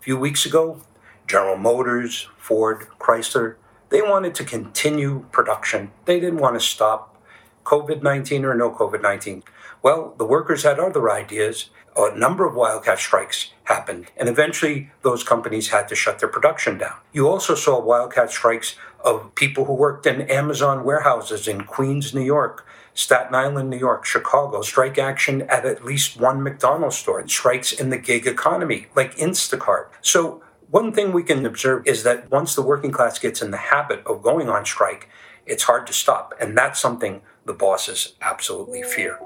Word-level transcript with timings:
A 0.00 0.02
few 0.02 0.16
weeks 0.16 0.46
ago, 0.46 0.80
General 1.26 1.58
Motors, 1.58 2.30
Ford, 2.38 2.86
Chrysler, 2.98 3.56
they 3.90 4.00
wanted 4.00 4.34
to 4.36 4.44
continue 4.44 5.26
production. 5.30 5.90
They 6.06 6.18
didn't 6.18 6.38
want 6.38 6.58
to 6.58 6.66
stop 6.66 7.22
COVID 7.64 8.02
19 8.02 8.46
or 8.46 8.54
no 8.54 8.70
COVID 8.70 9.02
19. 9.02 9.42
Well, 9.82 10.14
the 10.16 10.24
workers 10.24 10.62
had 10.62 10.78
other 10.78 11.10
ideas. 11.10 11.68
A 11.98 12.16
number 12.16 12.46
of 12.46 12.54
wildcat 12.54 12.98
strikes 12.98 13.50
happened, 13.64 14.06
and 14.16 14.26
eventually 14.26 14.90
those 15.02 15.22
companies 15.22 15.68
had 15.68 15.86
to 15.88 15.94
shut 15.94 16.18
their 16.18 16.30
production 16.30 16.78
down. 16.78 16.96
You 17.12 17.28
also 17.28 17.54
saw 17.54 17.78
wildcat 17.78 18.30
strikes 18.30 18.76
of 19.04 19.34
people 19.34 19.66
who 19.66 19.74
worked 19.74 20.06
in 20.06 20.22
Amazon 20.30 20.82
warehouses 20.82 21.46
in 21.46 21.64
Queens, 21.64 22.14
New 22.14 22.22
York, 22.22 22.66
Staten 22.94 23.34
Island, 23.34 23.70
New 23.70 23.78
York, 23.78 24.04
Chicago, 24.04 24.62
strike 24.62 24.98
action 24.98 25.42
at 25.42 25.64
at 25.64 25.84
least 25.84 26.20
one 26.20 26.42
McDonald's 26.42 26.96
store, 26.96 27.26
strikes 27.28 27.72
in 27.72 27.90
the 27.90 27.98
gig 27.98 28.26
economy 28.26 28.86
like 28.94 29.16
Instacart. 29.16 29.88
So, 30.00 30.42
one 30.70 30.92
thing 30.92 31.12
we 31.12 31.24
can 31.24 31.44
observe 31.44 31.86
is 31.86 32.04
that 32.04 32.30
once 32.30 32.54
the 32.54 32.62
working 32.62 32.92
class 32.92 33.18
gets 33.18 33.42
in 33.42 33.50
the 33.50 33.56
habit 33.56 34.06
of 34.06 34.22
going 34.22 34.48
on 34.48 34.64
strike, 34.64 35.08
it's 35.44 35.64
hard 35.64 35.86
to 35.88 35.92
stop. 35.92 36.32
And 36.40 36.56
that's 36.56 36.78
something 36.78 37.22
the 37.44 37.52
bosses 37.52 38.14
absolutely 38.22 38.82
fear. 38.84 39.18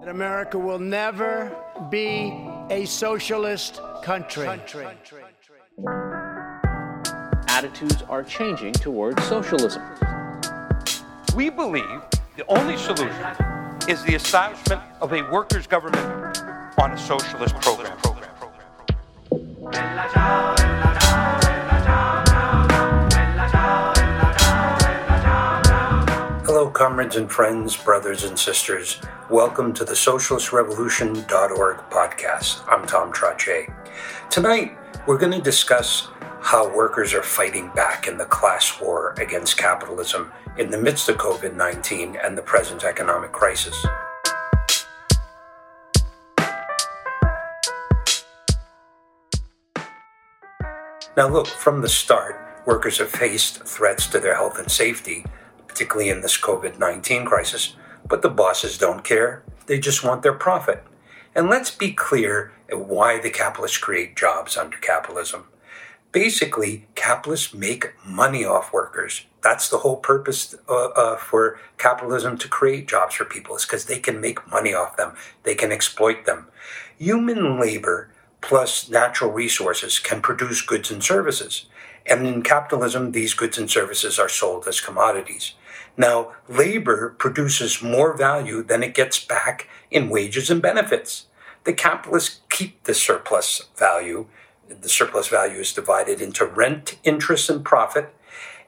And 0.00 0.08
America 0.08 0.58
will 0.58 0.78
never 0.78 1.54
be 1.90 2.32
a 2.70 2.86
socialist 2.86 3.80
country. 4.02 4.46
country. 4.46 4.86
Attitudes 7.48 8.02
are 8.08 8.24
changing 8.24 8.72
towards 8.72 9.22
socialism. 9.24 9.82
We 11.34 11.48
believe 11.48 12.02
the 12.36 12.44
only 12.46 12.76
solution 12.76 13.26
is 13.88 14.04
the 14.04 14.14
establishment 14.14 14.82
of 15.00 15.14
a 15.14 15.22
workers' 15.30 15.66
government 15.66 16.04
on 16.78 16.92
a 16.92 16.98
socialist 16.98 17.54
program. 17.62 17.96
Hello, 26.44 26.68
comrades 26.68 27.16
and 27.16 27.32
friends, 27.32 27.78
brothers 27.78 28.24
and 28.24 28.38
sisters. 28.38 29.00
Welcome 29.30 29.72
to 29.72 29.86
the 29.86 29.94
socialistrevolution.org 29.94 31.76
podcast. 31.88 32.62
I'm 32.68 32.86
Tom 32.86 33.10
Trottier. 33.10 33.74
Tonight, 34.28 34.76
we're 35.06 35.16
going 35.16 35.32
to 35.32 35.40
discuss 35.40 36.08
how 36.42 36.74
workers 36.74 37.14
are 37.14 37.22
fighting 37.22 37.70
back 37.74 38.08
in 38.08 38.18
the 38.18 38.24
class 38.24 38.80
war 38.80 39.14
against 39.16 39.56
capitalism 39.56 40.32
in 40.58 40.70
the 40.70 40.76
midst 40.76 41.08
of 41.08 41.16
COVID 41.16 41.56
19 41.56 42.16
and 42.16 42.36
the 42.36 42.42
present 42.42 42.82
economic 42.82 43.30
crisis. 43.30 43.86
Now, 51.16 51.28
look, 51.28 51.46
from 51.46 51.80
the 51.80 51.88
start, 51.88 52.40
workers 52.66 52.98
have 52.98 53.10
faced 53.10 53.62
threats 53.62 54.06
to 54.08 54.18
their 54.18 54.34
health 54.34 54.58
and 54.58 54.70
safety, 54.70 55.24
particularly 55.68 56.10
in 56.10 56.22
this 56.22 56.40
COVID 56.40 56.78
19 56.78 57.24
crisis, 57.24 57.76
but 58.08 58.22
the 58.22 58.28
bosses 58.28 58.76
don't 58.76 59.04
care. 59.04 59.44
They 59.66 59.78
just 59.78 60.02
want 60.02 60.22
their 60.22 60.32
profit. 60.32 60.82
And 61.36 61.48
let's 61.48 61.70
be 61.70 61.92
clear 61.92 62.52
at 62.68 62.80
why 62.80 63.20
the 63.20 63.30
capitalists 63.30 63.78
create 63.78 64.16
jobs 64.16 64.56
under 64.56 64.76
capitalism. 64.78 65.46
Basically, 66.12 66.86
capitalists 66.94 67.54
make 67.54 67.94
money 68.04 68.44
off 68.44 68.72
workers. 68.72 69.24
That's 69.42 69.70
the 69.70 69.78
whole 69.78 69.96
purpose 69.96 70.54
uh, 70.68 70.88
uh, 70.88 71.16
for 71.16 71.58
capitalism 71.78 72.36
to 72.38 72.48
create 72.48 72.86
jobs 72.86 73.14
for 73.14 73.24
people, 73.24 73.56
is 73.56 73.64
because 73.64 73.86
they 73.86 73.98
can 73.98 74.20
make 74.20 74.46
money 74.50 74.74
off 74.74 74.98
them. 74.98 75.14
They 75.42 75.54
can 75.54 75.72
exploit 75.72 76.26
them. 76.26 76.48
Human 76.98 77.58
labor 77.58 78.10
plus 78.42 78.90
natural 78.90 79.32
resources 79.32 79.98
can 79.98 80.20
produce 80.20 80.60
goods 80.60 80.90
and 80.90 81.02
services. 81.02 81.66
And 82.04 82.26
in 82.26 82.42
capitalism, 82.42 83.12
these 83.12 83.32
goods 83.32 83.56
and 83.56 83.70
services 83.70 84.18
are 84.18 84.28
sold 84.28 84.68
as 84.68 84.80
commodities. 84.80 85.54
Now, 85.96 86.32
labor 86.48 87.14
produces 87.18 87.82
more 87.82 88.16
value 88.16 88.62
than 88.62 88.82
it 88.82 88.94
gets 88.94 89.24
back 89.24 89.68
in 89.90 90.10
wages 90.10 90.50
and 90.50 90.60
benefits. 90.60 91.26
The 91.64 91.72
capitalists 91.72 92.40
keep 92.50 92.82
the 92.82 92.94
surplus 92.94 93.62
value. 93.76 94.26
The 94.80 94.88
surplus 94.88 95.28
value 95.28 95.60
is 95.60 95.72
divided 95.72 96.20
into 96.20 96.46
rent, 96.46 96.98
interest, 97.04 97.50
and 97.50 97.64
profit. 97.64 98.14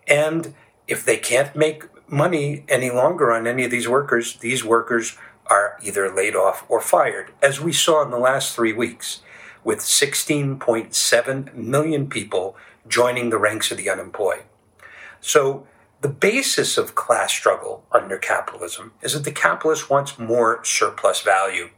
And 0.06 0.54
if 0.86 1.04
they 1.04 1.16
can't 1.16 1.54
make 1.56 1.84
money 2.08 2.64
any 2.68 2.90
longer 2.90 3.32
on 3.32 3.46
any 3.46 3.64
of 3.64 3.70
these 3.70 3.88
workers, 3.88 4.36
these 4.36 4.64
workers 4.64 5.16
are 5.46 5.78
either 5.82 6.14
laid 6.14 6.34
off 6.34 6.64
or 6.68 6.80
fired, 6.80 7.32
as 7.42 7.60
we 7.60 7.72
saw 7.72 8.02
in 8.02 8.10
the 8.10 8.18
last 8.18 8.54
three 8.54 8.72
weeks 8.72 9.20
with 9.62 9.78
16.7 9.80 11.54
million 11.54 12.08
people 12.08 12.56
joining 12.86 13.30
the 13.30 13.38
ranks 13.38 13.70
of 13.70 13.78
the 13.78 13.90
unemployed. 13.90 14.44
So, 15.20 15.66
the 16.02 16.08
basis 16.10 16.76
of 16.76 16.94
class 16.94 17.32
struggle 17.32 17.82
under 17.90 18.18
capitalism 18.18 18.92
is 19.00 19.14
that 19.14 19.24
the 19.24 19.32
capitalist 19.32 19.88
wants 19.88 20.18
more 20.18 20.62
surplus 20.62 21.22
value. 21.22 21.70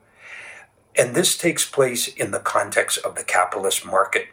And 0.96 1.14
this 1.14 1.36
takes 1.36 1.68
place 1.68 2.08
in 2.08 2.30
the 2.30 2.38
context 2.38 2.98
of 3.04 3.14
the 3.14 3.24
capitalist 3.24 3.84
market. 3.84 4.28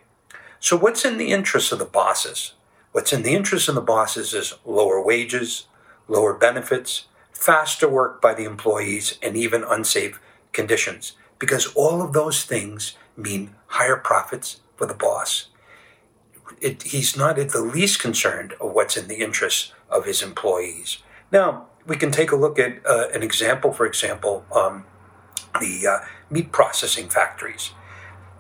So, 0.59 0.78
what's 0.78 1.03
in 1.03 1.18
the 1.18 1.31
interest 1.31 1.72
of 1.74 1.79
the 1.79 1.85
bosses? 1.85 2.53
What's 2.94 3.12
in 3.12 3.24
the 3.24 3.34
interest 3.34 3.68
of 3.68 3.75
the 3.75 3.81
bosses 3.81 4.34
is 4.34 4.53
lower 4.66 5.03
wages, 5.03 5.68
lower 6.07 6.34
benefits, 6.34 7.06
faster 7.34 7.90
work 7.90 8.22
by 8.22 8.34
the 8.34 8.46
employees, 8.46 9.18
and 9.22 9.35
even 9.35 9.63
unsafe 9.63 10.22
conditions. 10.53 11.13
Because 11.38 11.73
all 11.73 12.02
of 12.02 12.13
those 12.13 12.46
things 12.46 12.96
mean 13.18 13.56
higher 13.68 13.97
profits 13.97 14.62
for 14.78 14.85
the 14.85 14.94
boss. 14.94 15.47
It, 16.62 16.84
he's 16.84 17.18
not 17.18 17.38
at 17.38 17.50
the 17.50 17.62
least 17.62 18.00
concerned 18.00 18.53
of 18.62 18.72
what's 18.72 18.96
in 18.96 19.07
the 19.07 19.18
interests 19.18 19.73
of 19.90 20.06
his 20.06 20.22
employees. 20.22 21.00
Now, 21.31 21.66
we 21.85 21.97
can 21.97 22.12
take 22.12 22.31
a 22.31 22.38
look 22.38 22.57
at 22.59 22.85
uh, 22.85 23.09
an 23.13 23.23
example, 23.23 23.73
for 23.73 23.85
example, 23.85 24.46
um, 24.53 24.85
the 25.59 25.88
uh, 25.88 26.06
meat 26.33 26.51
processing 26.51 27.09
factories, 27.09 27.71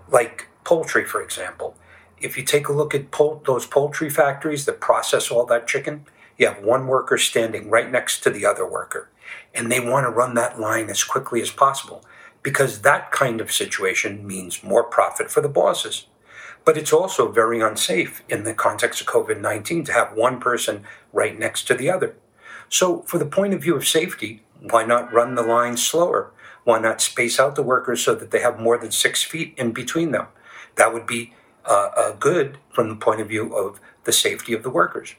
like 0.09 0.47
poultry, 0.63 1.05
for 1.05 1.21
example. 1.21 1.77
If 2.19 2.37
you 2.37 2.43
take 2.43 2.67
a 2.67 2.73
look 2.73 2.95
at 2.95 3.11
pol- 3.11 3.43
those 3.45 3.67
poultry 3.67 4.09
factories 4.09 4.65
that 4.65 4.81
process 4.81 5.29
all 5.29 5.45
that 5.45 5.67
chicken, 5.67 6.07
you 6.37 6.47
have 6.47 6.63
one 6.63 6.87
worker 6.87 7.17
standing 7.17 7.69
right 7.69 7.91
next 7.91 8.21
to 8.23 8.31
the 8.31 8.45
other 8.45 8.67
worker, 8.67 9.09
and 9.53 9.71
they 9.71 9.79
want 9.79 10.05
to 10.05 10.09
run 10.09 10.33
that 10.33 10.59
line 10.59 10.89
as 10.89 11.03
quickly 11.03 11.41
as 11.41 11.51
possible 11.51 12.03
because 12.41 12.81
that 12.81 13.11
kind 13.11 13.39
of 13.39 13.51
situation 13.51 14.25
means 14.25 14.63
more 14.63 14.83
profit 14.83 15.29
for 15.29 15.41
the 15.41 15.47
bosses. 15.47 16.07
But 16.65 16.77
it's 16.77 16.93
also 16.93 17.31
very 17.31 17.61
unsafe 17.61 18.23
in 18.27 18.43
the 18.43 18.53
context 18.53 19.01
of 19.01 19.07
COVID 19.07 19.39
19 19.39 19.85
to 19.85 19.93
have 19.93 20.13
one 20.13 20.39
person 20.39 20.83
right 21.11 21.37
next 21.37 21.65
to 21.65 21.75
the 21.75 21.89
other. 21.89 22.15
So, 22.69 23.03
for 23.03 23.19
the 23.19 23.25
point 23.25 23.53
of 23.53 23.61
view 23.61 23.75
of 23.75 23.87
safety, 23.87 24.41
why 24.59 24.83
not 24.83 25.13
run 25.13 25.35
the 25.35 25.43
line 25.43 25.77
slower? 25.77 26.31
Why 26.63 26.79
not 26.79 27.01
space 27.01 27.39
out 27.39 27.55
the 27.55 27.63
workers 27.63 28.03
so 28.03 28.15
that 28.15 28.31
they 28.31 28.39
have 28.39 28.59
more 28.59 28.77
than 28.77 28.91
six 28.91 29.23
feet 29.23 29.53
in 29.57 29.71
between 29.71 30.11
them? 30.11 30.27
That 30.75 30.93
would 30.93 31.05
be 31.05 31.33
uh, 31.65 31.89
uh, 31.95 32.11
good 32.13 32.57
from 32.71 32.89
the 32.89 32.95
point 32.95 33.21
of 33.21 33.27
view 33.27 33.55
of 33.55 33.79
the 34.05 34.11
safety 34.11 34.53
of 34.53 34.63
the 34.63 34.69
workers 34.69 35.15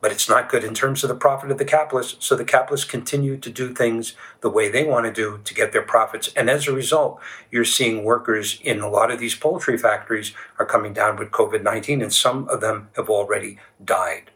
but 0.00 0.12
it's 0.12 0.28
not 0.28 0.48
good 0.48 0.64
in 0.64 0.74
terms 0.74 1.02
of 1.02 1.08
the 1.08 1.16
profit 1.16 1.50
of 1.50 1.58
the 1.58 1.64
capitalists. 1.64 2.24
So 2.24 2.36
the 2.36 2.44
capitalists 2.44 2.88
continue 2.88 3.36
to 3.38 3.50
do 3.50 3.74
things 3.74 4.14
the 4.40 4.50
way 4.50 4.68
they 4.68 4.84
want 4.84 5.06
to 5.06 5.12
do 5.12 5.40
to 5.42 5.54
get 5.54 5.72
their 5.72 5.82
profits. 5.82 6.32
And 6.36 6.50
as 6.50 6.68
a 6.68 6.72
result, 6.72 7.20
you're 7.50 7.64
seeing 7.64 8.04
workers 8.04 8.60
in 8.62 8.80
a 8.80 8.88
lot 8.88 9.10
of 9.10 9.18
these 9.18 9.34
poultry 9.34 9.78
factories 9.78 10.32
are 10.58 10.66
coming 10.66 10.92
down 10.92 11.16
with 11.16 11.30
COVID 11.30 11.62
19, 11.62 12.02
and 12.02 12.12
some 12.12 12.48
of 12.48 12.60
them 12.60 12.90
have 12.96 13.08
already 13.08 13.58
died. 13.84 14.30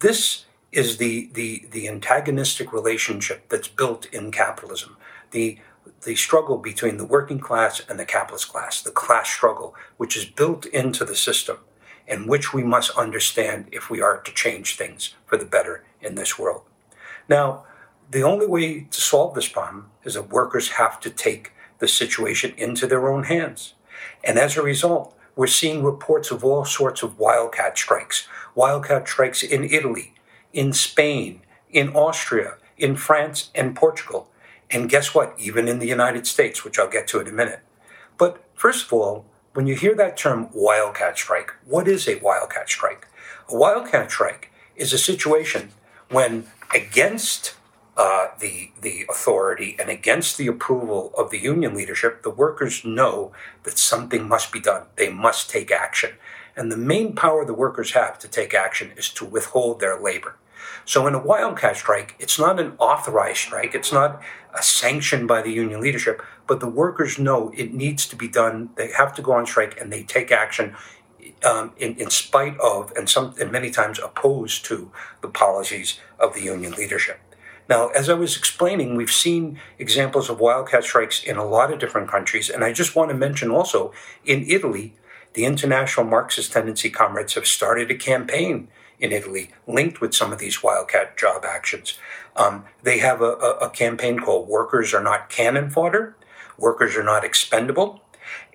This 0.00 0.46
is 0.72 0.96
the, 0.96 1.30
the, 1.32 1.66
the 1.70 1.88
antagonistic 1.88 2.72
relationship 2.72 3.48
that's 3.48 3.68
built 3.68 4.06
in 4.06 4.30
capitalism. 4.30 4.96
The 5.30 5.58
the 6.04 6.14
struggle 6.14 6.58
between 6.58 6.96
the 6.96 7.04
working 7.04 7.38
class 7.38 7.80
and 7.88 7.98
the 7.98 8.04
capitalist 8.04 8.48
class, 8.48 8.82
the 8.82 8.90
class 8.90 9.28
struggle, 9.28 9.74
which 9.96 10.16
is 10.16 10.24
built 10.24 10.66
into 10.66 11.04
the 11.04 11.16
system 11.16 11.58
and 12.08 12.28
which 12.28 12.54
we 12.54 12.62
must 12.62 12.96
understand 12.96 13.68
if 13.72 13.90
we 13.90 14.00
are 14.00 14.20
to 14.20 14.32
change 14.32 14.76
things 14.76 15.14
for 15.26 15.36
the 15.36 15.44
better 15.44 15.84
in 16.00 16.14
this 16.14 16.38
world. 16.38 16.62
Now, 17.28 17.64
the 18.10 18.22
only 18.22 18.46
way 18.46 18.86
to 18.90 19.00
solve 19.00 19.34
this 19.34 19.48
problem 19.48 19.90
is 20.04 20.14
that 20.14 20.30
workers 20.30 20.70
have 20.70 21.00
to 21.00 21.10
take 21.10 21.52
the 21.78 21.88
situation 21.88 22.54
into 22.56 22.86
their 22.86 23.08
own 23.08 23.24
hands. 23.24 23.74
And 24.22 24.38
as 24.38 24.56
a 24.56 24.62
result, 24.62 25.16
we're 25.34 25.46
seeing 25.48 25.82
reports 25.82 26.30
of 26.30 26.44
all 26.44 26.64
sorts 26.64 27.02
of 27.02 27.18
wildcat 27.18 27.76
strikes. 27.76 28.28
Wildcat 28.54 29.08
strikes 29.08 29.42
in 29.42 29.64
Italy, 29.64 30.14
in 30.52 30.72
Spain, 30.72 31.42
in 31.70 31.90
Austria, 31.90 32.54
in 32.78 32.96
France, 32.96 33.50
and 33.54 33.76
Portugal. 33.76 34.28
And 34.70 34.88
guess 34.88 35.14
what? 35.14 35.34
Even 35.38 35.68
in 35.68 35.78
the 35.78 35.86
United 35.86 36.26
States, 36.26 36.64
which 36.64 36.78
I'll 36.78 36.90
get 36.90 37.06
to 37.08 37.20
in 37.20 37.28
a 37.28 37.32
minute. 37.32 37.60
But 38.18 38.44
first 38.54 38.86
of 38.86 38.92
all, 38.92 39.26
when 39.54 39.66
you 39.66 39.74
hear 39.74 39.94
that 39.94 40.16
term 40.16 40.48
wildcat 40.52 41.16
strike, 41.16 41.52
what 41.64 41.88
is 41.88 42.08
a 42.08 42.18
wildcat 42.18 42.68
strike? 42.68 43.06
A 43.48 43.56
wildcat 43.56 44.10
strike 44.10 44.50
is 44.74 44.92
a 44.92 44.98
situation 44.98 45.70
when, 46.10 46.46
against 46.74 47.54
uh, 47.96 48.26
the 48.40 48.70
the 48.82 49.06
authority 49.08 49.74
and 49.78 49.88
against 49.88 50.36
the 50.36 50.46
approval 50.46 51.12
of 51.16 51.30
the 51.30 51.38
union 51.38 51.74
leadership, 51.74 52.22
the 52.22 52.30
workers 52.30 52.84
know 52.84 53.32
that 53.62 53.78
something 53.78 54.28
must 54.28 54.52
be 54.52 54.60
done. 54.60 54.82
They 54.96 55.10
must 55.10 55.48
take 55.48 55.70
action, 55.70 56.14
and 56.54 56.70
the 56.70 56.76
main 56.76 57.14
power 57.14 57.44
the 57.44 57.54
workers 57.54 57.92
have 57.92 58.18
to 58.18 58.28
take 58.28 58.52
action 58.52 58.92
is 58.96 59.08
to 59.14 59.24
withhold 59.24 59.80
their 59.80 59.98
labor. 59.98 60.36
So 60.84 61.06
in 61.06 61.14
a 61.14 61.18
wildcat 61.18 61.76
strike, 61.76 62.14
it's 62.18 62.38
not 62.38 62.60
an 62.60 62.72
authorized 62.78 63.38
strike. 63.38 63.74
It's 63.74 63.92
not 63.92 64.22
a 64.54 64.62
sanction 64.62 65.26
by 65.26 65.42
the 65.42 65.50
union 65.50 65.80
leadership, 65.80 66.22
but 66.46 66.60
the 66.60 66.68
workers 66.68 67.18
know 67.18 67.52
it 67.56 67.74
needs 67.74 68.06
to 68.06 68.16
be 68.16 68.28
done. 68.28 68.70
They 68.76 68.92
have 68.92 69.14
to 69.14 69.22
go 69.22 69.32
on 69.32 69.46
strike 69.46 69.80
and 69.80 69.92
they 69.92 70.02
take 70.02 70.32
action 70.32 70.76
um, 71.44 71.72
in, 71.76 71.96
in 71.96 72.10
spite 72.10 72.58
of 72.58 72.92
and 72.96 73.08
some 73.08 73.34
and 73.40 73.50
many 73.52 73.70
times 73.70 73.98
opposed 73.98 74.64
to 74.66 74.90
the 75.20 75.28
policies 75.28 76.00
of 76.18 76.34
the 76.34 76.42
union 76.42 76.72
leadership. 76.72 77.20
Now, 77.68 77.88
as 77.88 78.08
I 78.08 78.14
was 78.14 78.36
explaining, 78.36 78.94
we've 78.94 79.10
seen 79.10 79.58
examples 79.78 80.30
of 80.30 80.38
wildcat 80.38 80.84
strikes 80.84 81.22
in 81.22 81.36
a 81.36 81.44
lot 81.44 81.72
of 81.72 81.80
different 81.80 82.08
countries, 82.08 82.48
and 82.48 82.62
I 82.62 82.72
just 82.72 82.94
want 82.94 83.10
to 83.10 83.16
mention 83.16 83.50
also 83.50 83.92
in 84.24 84.48
Italy, 84.48 84.94
the 85.34 85.44
International 85.44 86.06
Marxist 86.06 86.52
Tendency 86.52 86.90
Comrades 86.90 87.34
have 87.34 87.46
started 87.46 87.90
a 87.90 87.96
campaign 87.96 88.68
in 88.98 89.12
Italy 89.12 89.50
linked 89.66 90.00
with 90.00 90.14
some 90.14 90.32
of 90.32 90.38
these 90.38 90.62
wildcat 90.62 91.16
job 91.16 91.44
actions. 91.44 91.98
Um, 92.34 92.64
they 92.82 92.98
have 92.98 93.20
a, 93.20 93.32
a, 93.60 93.70
campaign 93.70 94.18
called 94.18 94.48
Workers 94.48 94.92
Are 94.94 95.02
Not 95.02 95.28
Cannon 95.28 95.70
Fodder, 95.70 96.16
Workers 96.58 96.96
Are 96.96 97.02
Not 97.02 97.24
Expendable, 97.24 98.02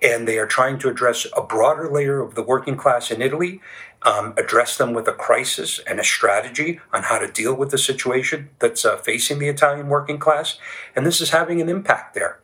and 0.02 0.26
they 0.26 0.38
are 0.38 0.46
trying 0.46 0.78
to 0.80 0.88
address 0.88 1.26
a 1.36 1.42
broader 1.42 1.90
layer 1.90 2.20
of 2.20 2.34
the 2.34 2.42
working 2.42 2.76
class 2.76 3.10
in 3.10 3.22
Italy, 3.22 3.60
um, 4.02 4.34
address 4.36 4.76
them 4.76 4.92
with 4.92 5.06
a 5.06 5.12
crisis 5.12 5.80
and 5.86 6.00
a 6.00 6.04
strategy 6.04 6.80
on 6.92 7.04
how 7.04 7.18
to 7.18 7.30
deal 7.30 7.54
with 7.54 7.70
the 7.70 7.78
situation 7.78 8.50
that's 8.58 8.84
uh, 8.84 8.96
facing 8.96 9.38
the 9.38 9.48
Italian 9.48 9.88
working 9.88 10.18
class. 10.18 10.58
And 10.94 11.06
this 11.06 11.20
is 11.20 11.30
having 11.30 11.60
an 11.60 11.68
impact 11.68 12.14
there. 12.14 12.40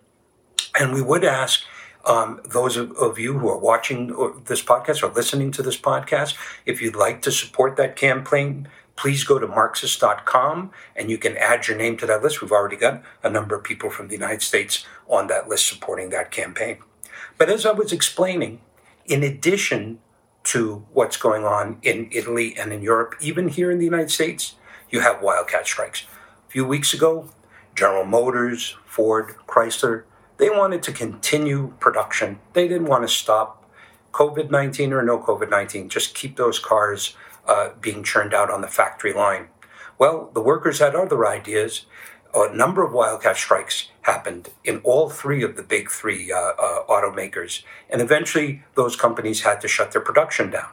And 0.78 0.92
we 0.92 1.02
would 1.02 1.24
ask 1.24 1.64
um, 2.08 2.40
those 2.44 2.76
of, 2.76 2.92
of, 2.92 3.18
you 3.18 3.38
who 3.38 3.48
are 3.48 3.58
watching 3.58 4.08
this 4.46 4.62
podcast 4.62 5.02
or 5.02 5.12
listening 5.12 5.52
to 5.52 5.62
this 5.62 5.76
podcast, 5.76 6.34
if 6.64 6.80
you'd 6.80 6.96
like 6.96 7.20
to 7.22 7.30
support 7.30 7.76
that 7.76 7.96
campaign, 7.96 8.66
please 8.96 9.24
go 9.24 9.38
to 9.38 9.46
Marxist.com 9.46 10.70
and 10.96 11.10
you 11.10 11.18
can 11.18 11.36
add 11.36 11.68
your 11.68 11.76
name 11.76 11.98
to 11.98 12.06
that 12.06 12.22
list. 12.22 12.40
We've 12.40 12.50
already 12.50 12.76
got 12.76 13.02
a 13.22 13.28
number 13.28 13.54
of 13.54 13.62
people 13.62 13.90
from 13.90 14.08
the 14.08 14.14
United 14.14 14.42
States 14.42 14.86
on 15.06 15.26
that 15.26 15.48
list 15.48 15.68
supporting 15.68 16.08
that 16.08 16.30
campaign. 16.30 16.78
But 17.36 17.50
as 17.50 17.66
I 17.66 17.72
was 17.72 17.92
explaining, 17.92 18.62
in 19.04 19.22
addition 19.22 20.00
to 20.44 20.86
what's 20.92 21.18
going 21.18 21.44
on 21.44 21.78
in 21.82 22.08
Italy 22.10 22.56
and 22.58 22.72
in 22.72 22.82
Europe, 22.82 23.16
even 23.20 23.48
here 23.48 23.70
in 23.70 23.78
the 23.78 23.84
United 23.84 24.10
States, 24.10 24.54
you 24.90 25.00
have 25.00 25.22
wildcat 25.22 25.66
strikes. 25.66 26.04
A 26.48 26.50
few 26.50 26.64
weeks 26.64 26.94
ago, 26.94 27.28
General 27.74 28.04
Motors, 28.04 28.76
Ford, 28.86 29.34
Chrysler, 29.46 30.04
they 30.38 30.50
wanted 30.50 30.82
to 30.84 30.92
continue 30.92 31.74
production. 31.80 32.38
They 32.52 32.66
didn't 32.66 32.86
want 32.86 33.06
to 33.06 33.08
stop 33.12 33.58
COVID 34.12 34.50
19 34.50 34.92
or 34.92 35.02
no 35.02 35.18
COVID 35.18 35.50
19, 35.50 35.88
just 35.88 36.14
keep 36.14 36.36
those 36.36 36.58
cars 36.58 37.14
uh, 37.46 37.70
being 37.80 38.02
churned 38.02 38.34
out 38.34 38.50
on 38.50 38.62
the 38.62 38.68
factory 38.68 39.12
line. 39.12 39.48
Well, 39.98 40.30
the 40.32 40.40
workers 40.40 40.78
had 40.78 40.94
other 40.94 41.26
ideas. 41.26 41.86
A 42.34 42.54
number 42.54 42.84
of 42.84 42.92
wildcat 42.92 43.36
strikes 43.36 43.88
happened 44.02 44.50
in 44.64 44.78
all 44.84 45.08
three 45.08 45.42
of 45.42 45.56
the 45.56 45.62
big 45.62 45.90
three 45.90 46.30
uh, 46.30 46.36
uh, 46.36 46.86
automakers. 46.86 47.62
And 47.88 48.00
eventually, 48.00 48.62
those 48.74 48.96
companies 48.96 49.42
had 49.42 49.60
to 49.62 49.68
shut 49.68 49.92
their 49.92 50.02
production 50.02 50.50
down. 50.50 50.68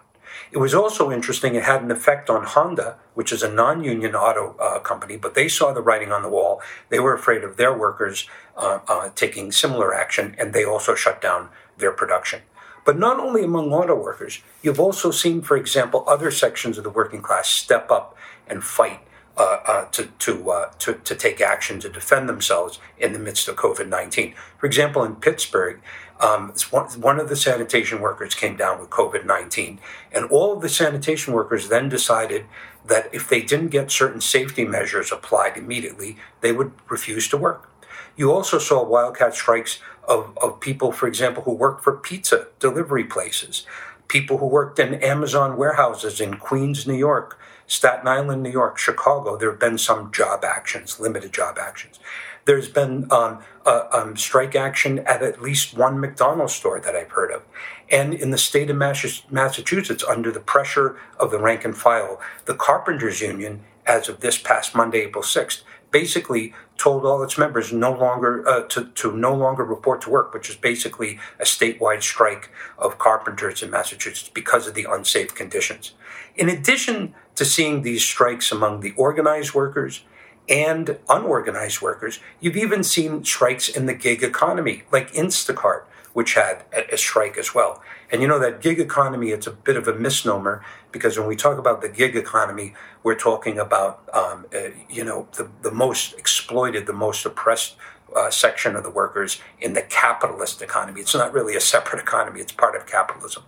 It 0.52 0.58
was 0.58 0.74
also 0.74 1.12
interesting, 1.12 1.56
it 1.56 1.64
had 1.64 1.82
an 1.82 1.92
effect 1.92 2.30
on 2.30 2.44
Honda, 2.44 2.98
which 3.14 3.32
is 3.32 3.44
a 3.44 3.52
non 3.52 3.84
union 3.84 4.16
auto 4.16 4.56
uh, 4.60 4.80
company, 4.80 5.18
but 5.18 5.36
they 5.36 5.48
saw 5.48 5.74
the 5.74 5.82
writing 5.82 6.12
on 6.12 6.22
the 6.22 6.30
wall. 6.30 6.62
They 6.90 7.00
were 7.00 7.14
afraid 7.14 7.44
of 7.44 7.58
their 7.58 7.78
workers 7.78 8.28
uh, 8.56 8.80
uh, 8.88 9.10
taking 9.16 9.52
similar 9.52 9.94
action, 9.94 10.36
and 10.38 10.54
they 10.54 10.64
also 10.64 10.96
shut 10.96 11.22
down 11.22 11.50
their 11.78 11.92
production. 11.92 12.42
But 12.86 13.00
not 13.00 13.20
only 13.20 13.44
among 13.44 13.74
auto 13.74 13.96
workers, 13.96 14.42
you've 14.62 14.80
also 14.80 15.10
seen, 15.10 15.42
for 15.42 15.58
example, 15.58 16.04
other 16.08 16.30
sections 16.30 16.78
of 16.78 16.84
the 16.84 16.92
working 16.92 17.22
class 17.22 17.50
step 17.50 17.90
up 17.90 18.16
and 18.48 18.64
fight 18.64 19.00
uh, 19.38 19.58
uh, 19.66 19.86
to 19.92 20.06
to, 20.20 20.50
uh, 20.50 20.72
to 20.80 20.94
to 20.94 21.16
take 21.16 21.42
action 21.42 21.80
to 21.82 21.90
defend 21.90 22.30
themselves 22.30 22.80
in 22.98 23.12
the 23.12 23.20
midst 23.20 23.50
of 23.50 23.56
COVID 23.58 23.90
nineteen. 23.90 24.34
For 24.58 24.66
example, 24.66 25.04
in 25.04 25.16
Pittsburgh, 25.16 25.82
um, 26.20 26.54
one, 26.72 26.88
one 27.02 27.20
of 27.20 27.30
the 27.30 27.36
sanitation 27.36 28.00
workers 28.00 28.36
came 28.36 28.56
down 28.56 28.80
with 28.80 28.90
COVID 28.90 29.26
nineteen, 29.26 29.80
and 30.12 30.26
all 30.32 30.54
of 30.54 30.62
the 30.62 30.70
sanitation 30.70 31.34
workers 31.34 31.70
then 31.70 31.90
decided 31.90 32.46
that 32.86 33.14
if 33.14 33.28
they 33.28 33.42
didn't 33.42 33.70
get 33.70 33.92
certain 33.92 34.22
safety 34.22 34.64
measures 34.64 35.12
applied 35.12 35.58
immediately, 35.58 36.18
they 36.42 36.52
would 36.52 36.72
refuse 36.90 37.28
to 37.30 37.38
work. 37.38 37.70
You 38.16 38.32
also 38.32 38.60
saw 38.60 38.84
wildcat 38.84 39.34
strikes 39.34 39.80
of, 40.08 40.38
of 40.42 40.60
people, 40.60 40.92
for 40.92 41.08
example, 41.08 41.44
who 41.44 41.52
worked 41.52 41.84
for 41.84 41.98
pizza 41.98 42.48
delivery 42.60 43.04
places, 43.04 43.66
people 44.08 44.38
who 44.38 44.46
worked 44.46 44.80
in 44.80 44.94
Amazon 45.04 45.58
warehouses 45.58 46.22
in 46.22 46.36
Queens, 46.36 46.88
New 46.88 46.94
York, 46.94 47.40
Staten 47.68 48.08
Island, 48.08 48.44
New 48.44 48.52
York, 48.52 48.78
Chicago, 48.78 49.36
there 49.36 49.50
have 49.50 49.60
been 49.60 49.80
some 49.80 50.12
job 50.12 50.46
actions, 50.46 51.00
limited 51.00 51.34
job 51.34 51.58
actions. 51.60 52.00
There's 52.46 52.70
been 52.70 53.12
um, 53.12 53.40
a, 53.66 53.88
um, 53.92 54.16
strike 54.16 54.56
action 54.56 55.00
at 55.00 55.24
at 55.24 55.42
least 55.42 55.76
one 55.76 56.00
McDonald's 56.00 56.54
store 56.54 56.80
that 56.80 56.96
I've 56.96 57.12
heard 57.12 57.32
of. 57.32 57.44
And 57.90 58.14
in 58.14 58.30
the 58.30 58.38
state 58.38 58.70
of 58.70 58.78
Massachusetts, 58.78 60.04
under 60.04 60.32
the 60.32 60.40
pressure 60.40 60.98
of 61.20 61.32
the 61.32 61.40
rank 61.40 61.66
and 61.66 61.76
file, 61.76 62.22
the 62.46 62.56
Carpenters 62.56 63.22
Union, 63.22 63.64
as 63.86 64.10
of 64.10 64.20
this 64.20 64.38
past 64.38 64.76
Monday, 64.76 65.02
April 65.02 65.24
6th, 65.24 65.62
basically 65.92 66.54
told 66.78 67.06
all 67.06 67.24
its 67.24 67.38
members 67.38 67.72
no 67.72 67.92
longer 67.92 68.48
uh, 68.48 68.64
to, 68.64 68.86
to 68.96 69.16
no 69.16 69.34
longer 69.34 69.64
report 69.64 70.02
to 70.02 70.10
work, 70.10 70.34
which 70.34 70.50
is 70.50 70.56
basically 70.56 71.18
a 71.40 71.44
statewide 71.46 72.04
strike 72.04 72.50
of 72.78 72.98
carpenters 72.98 73.64
in 73.64 73.70
Massachusetts 73.72 74.30
because 74.34 74.68
of 74.68 74.74
the 74.74 74.86
unsafe 74.90 75.34
conditions. 75.34 75.94
In 76.36 76.50
addition 76.50 77.16
to 77.36 77.46
seeing 77.46 77.82
these 77.82 78.04
strikes 78.04 78.52
among 78.52 78.82
the 78.82 78.94
organized 78.98 79.54
workers 79.54 80.04
and 80.48 80.98
unorganized 81.10 81.82
workers, 81.82 82.20
you've 82.40 82.58
even 82.58 82.84
seen 82.84 83.24
strikes 83.24 83.70
in 83.70 83.86
the 83.86 83.94
gig 83.94 84.24
economy, 84.24 84.84
like 84.92 85.12
Instacart, 85.14 85.84
which 86.14 86.36
had 86.36 86.64
a, 86.74 86.98
strike 86.98 87.38
as 87.38 87.54
well. 87.54 87.82
And 88.12 88.22
you 88.22 88.28
know 88.28 88.40
that 88.40 88.62
gig 88.62 88.80
economy, 88.80 89.32
it's 89.32 89.48
a 89.48 89.52
bit 89.52 89.76
of 89.76 89.88
a 89.88 89.94
misnomer 89.94 90.64
because 90.92 91.18
when 91.18 91.28
we 91.28 91.36
talk 91.36 91.58
about 91.58 91.82
the 91.82 91.90
gig 91.90 92.16
economy, 92.16 92.74
we're 93.04 93.16
talking 93.16 93.60
about, 93.60 94.08
um, 94.14 94.46
uh, 94.56 94.70
you 94.90 95.04
know, 95.04 95.28
the, 95.34 95.50
the 95.62 95.72
most 95.72 96.14
exploited, 96.14 96.86
the 96.86 96.94
most 96.94 97.26
oppressed 97.26 97.76
uh, 98.16 98.30
section 98.30 98.76
of 98.76 98.84
the 98.84 98.90
workers 98.90 99.42
in 99.60 99.74
the 99.74 99.82
capitalist 99.82 100.62
economy. 100.62 101.02
It's 101.02 101.14
not 101.14 101.34
really 101.34 101.56
a 101.56 101.62
separate 101.62 102.02
economy, 102.02 102.40
it's 102.40 102.54
part 102.54 102.76
of 102.76 102.86
capitalism. 102.86 103.44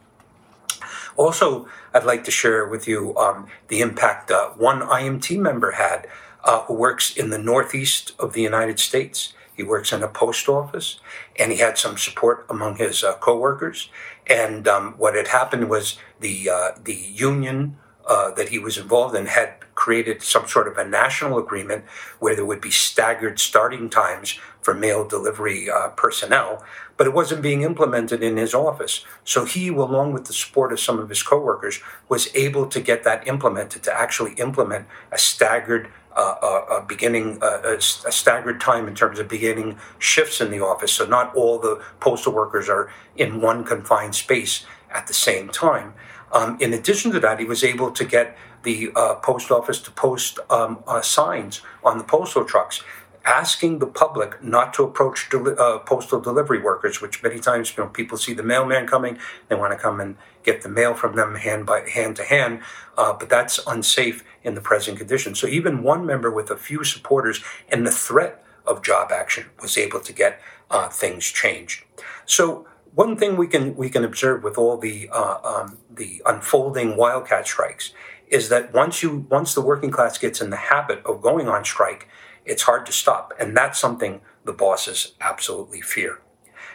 Also, 1.15 1.67
I'd 1.93 2.03
like 2.03 2.23
to 2.25 2.31
share 2.31 2.67
with 2.67 2.87
you 2.87 3.17
um, 3.17 3.47
the 3.69 3.81
impact 3.81 4.29
uh, 4.29 4.49
one 4.49 4.81
IMT 4.81 5.39
member 5.39 5.71
had 5.71 6.07
uh, 6.43 6.61
who 6.63 6.73
works 6.73 7.15
in 7.15 7.29
the 7.29 7.37
northeast 7.37 8.13
of 8.19 8.33
the 8.33 8.41
United 8.41 8.79
States. 8.79 9.33
He 9.55 9.63
works 9.63 9.91
in 9.91 10.03
a 10.03 10.07
post 10.07 10.47
office, 10.47 10.99
and 11.37 11.51
he 11.51 11.57
had 11.57 11.77
some 11.77 11.97
support 11.97 12.45
among 12.49 12.77
his 12.77 13.03
uh, 13.03 13.13
coworkers. 13.15 13.89
And 14.27 14.67
um, 14.67 14.93
what 14.97 15.15
had 15.15 15.29
happened 15.29 15.69
was 15.69 15.97
the 16.19 16.49
uh, 16.49 16.71
the 16.83 16.95
union 16.95 17.77
uh, 18.07 18.31
that 18.31 18.49
he 18.49 18.59
was 18.59 18.77
involved 18.77 19.15
in 19.15 19.25
had 19.25 19.53
created 19.75 20.23
some 20.23 20.47
sort 20.47 20.67
of 20.67 20.77
a 20.77 20.87
national 20.87 21.37
agreement 21.37 21.85
where 22.19 22.35
there 22.35 22.45
would 22.45 22.61
be 22.61 22.71
staggered 22.71 23.39
starting 23.39 23.89
times 23.89 24.39
for 24.61 24.73
mail 24.73 25.07
delivery 25.07 25.69
uh, 25.69 25.89
personnel, 25.89 26.63
but 26.97 27.05
it 27.05 27.13
wasn't 27.13 27.41
being 27.41 27.61
implemented 27.61 28.23
in 28.23 28.37
his 28.37 28.53
office. 28.53 29.05
So 29.23 29.45
he, 29.45 29.67
along 29.67 30.13
with 30.13 30.25
the 30.25 30.33
support 30.33 30.71
of 30.71 30.79
some 30.79 30.99
of 30.99 31.09
his 31.09 31.21
coworkers, 31.21 31.79
was 32.09 32.33
able 32.33 32.67
to 32.67 32.79
get 32.79 33.03
that 33.03 33.27
implemented 33.27 33.83
to 33.83 33.93
actually 33.93 34.33
implement 34.33 34.87
a 35.11 35.17
staggered 35.17 35.89
uh, 36.17 36.35
uh, 36.41 36.45
uh 36.69 36.85
beginning 36.85 37.37
uh, 37.41 37.61
a, 37.63 37.79
staggered 37.79 38.59
time 38.59 38.87
in 38.87 38.95
terms 38.95 39.19
of 39.19 39.27
beginning 39.27 39.77
shifts 39.99 40.41
in 40.41 40.51
the 40.51 40.59
office. 40.59 40.91
So 40.91 41.05
not 41.05 41.33
all 41.35 41.59
the 41.59 41.81
postal 41.99 42.33
workers 42.33 42.67
are 42.67 42.91
in 43.15 43.39
one 43.39 43.63
confined 43.63 44.15
space 44.15 44.65
at 44.91 45.07
the 45.07 45.13
same 45.13 45.49
time. 45.49 45.93
Um, 46.31 46.57
in 46.59 46.73
addition 46.73 47.11
to 47.11 47.19
that, 47.21 47.39
he 47.39 47.45
was 47.45 47.63
able 47.63 47.91
to 47.91 48.03
get 48.03 48.37
the 48.63 48.91
uh, 48.95 49.15
post 49.15 49.51
office 49.51 49.79
to 49.81 49.91
post 49.91 50.39
um, 50.49 50.83
uh, 50.87 51.01
signs 51.01 51.61
on 51.83 51.97
the 51.97 52.03
postal 52.03 52.43
trucks 52.43 52.83
asking 53.23 53.79
the 53.79 53.87
public 53.87 54.41
not 54.41 54.73
to 54.73 54.83
approach 54.83 55.29
deli- 55.29 55.55
uh, 55.57 55.79
postal 55.79 56.19
delivery 56.21 56.59
workers, 56.61 57.01
which 57.01 57.21
many 57.21 57.39
times 57.39 57.75
you 57.75 57.83
know 57.83 57.89
people 57.89 58.17
see 58.17 58.33
the 58.33 58.43
mailman 58.43 58.87
coming, 58.87 59.17
they 59.49 59.55
want 59.55 59.73
to 59.73 59.77
come 59.77 59.99
and 59.99 60.15
get 60.43 60.61
the 60.61 60.69
mail 60.69 60.93
from 60.93 61.15
them 61.15 61.35
hand 61.35 61.65
by 61.65 61.81
hand 61.89 62.15
to 62.15 62.23
hand, 62.23 62.61
but 62.95 63.27
that's 63.27 63.59
unsafe 63.67 64.23
in 64.47 64.55
the 64.55 64.61
present 64.61 64.97
conditions. 64.97 65.39
So 65.39 65.47
even 65.47 65.83
one 65.83 66.05
member 66.05 66.31
with 66.31 66.49
a 66.49 66.55
few 66.55 66.83
supporters 66.83 67.43
and 67.69 67.85
the 67.85 67.91
threat 67.91 68.43
of 68.65 68.81
job 68.81 69.11
action 69.11 69.45
was 69.61 69.77
able 69.77 69.99
to 69.99 70.13
get 70.13 70.39
uh, 70.71 70.89
things 70.89 71.25
changed. 71.25 71.83
So 72.25 72.65
one 72.95 73.15
thing 73.17 73.35
we 73.35 73.47
can 73.47 73.75
we 73.75 73.89
can 73.89 74.03
observe 74.03 74.43
with 74.43 74.57
all 74.57 74.77
the 74.77 75.09
uh, 75.11 75.37
um, 75.43 75.77
the 75.93 76.21
unfolding 76.25 76.97
wildcat 76.97 77.45
strikes 77.45 77.93
is 78.29 78.49
that 78.49 78.73
once 78.73 79.03
you 79.03 79.27
once 79.29 79.53
the 79.53 79.61
working 79.61 79.91
class 79.91 80.17
gets 80.17 80.41
in 80.41 80.49
the 80.49 80.63
habit 80.73 80.99
of 81.05 81.21
going 81.21 81.47
on 81.47 81.63
strike, 81.63 82.07
it's 82.45 82.63
hard 82.63 82.85
to 82.85 82.91
stop. 82.91 83.33
And 83.39 83.55
that's 83.55 83.77
something 83.77 84.21
the 84.45 84.53
bosses 84.53 85.13
absolutely 85.21 85.81
fear. 85.81 86.19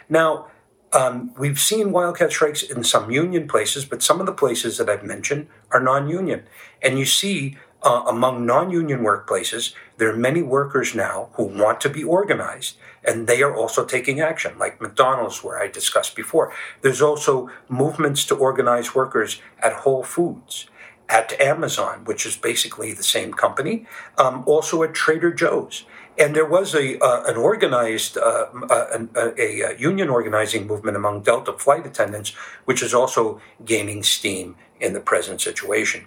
Now, 0.07 0.47
um, 0.93 1.31
we've 1.37 1.59
seen 1.59 1.91
wildcat 1.91 2.31
strikes 2.31 2.61
in 2.61 2.83
some 2.83 3.09
union 3.09 3.47
places, 3.47 3.83
but 3.83 4.03
some 4.03 4.19
of 4.19 4.25
the 4.25 4.33
places 4.33 4.77
that 4.77 4.89
I've 4.89 5.03
mentioned 5.03 5.47
are 5.71 5.81
non 5.81 6.07
union. 6.07 6.43
And 6.81 6.99
you 6.99 7.05
see 7.05 7.57
uh, 7.81 8.03
among 8.07 8.45
non 8.45 8.69
union 8.69 9.01
workplaces, 9.01 9.73
there 9.97 10.09
are 10.09 10.15
many 10.15 10.41
workers 10.41 10.95
now 10.95 11.29
who 11.33 11.43
want 11.43 11.81
to 11.81 11.89
be 11.89 12.03
organized, 12.03 12.77
and 13.03 13.27
they 13.27 13.41
are 13.41 13.55
also 13.55 13.85
taking 13.85 14.21
action, 14.21 14.57
like 14.57 14.81
McDonald's, 14.81 15.43
where 15.43 15.61
I 15.61 15.67
discussed 15.67 16.15
before. 16.15 16.53
There's 16.81 17.01
also 17.01 17.49
movements 17.67 18.23
to 18.25 18.35
organize 18.35 18.95
workers 18.95 19.41
at 19.59 19.73
Whole 19.73 20.03
Foods, 20.03 20.67
at 21.09 21.39
Amazon, 21.41 22.05
which 22.05 22.25
is 22.25 22.37
basically 22.37 22.93
the 22.93 23.03
same 23.03 23.33
company, 23.33 23.85
um, 24.17 24.43
also 24.45 24.83
at 24.83 24.93
Trader 24.93 25.33
Joe's. 25.33 25.85
And 26.17 26.35
there 26.35 26.45
was 26.45 26.75
a 26.75 26.99
uh, 27.03 27.23
an 27.25 27.37
organized 27.37 28.17
uh, 28.17 28.47
uh 28.69 29.05
a, 29.15 29.41
a, 29.41 29.61
a, 29.61 29.77
union 29.79 30.09
organizing 30.09 30.67
movement 30.67 30.95
among 30.95 31.23
Delta 31.23 31.53
flight 31.53 31.87
attendants, 31.87 32.33
which 32.65 32.83
is 32.83 32.93
also 32.93 33.41
gaining 33.65 34.03
steam 34.03 34.55
in 34.79 34.93
the 34.93 34.99
present 34.99 35.41
situation. 35.41 36.05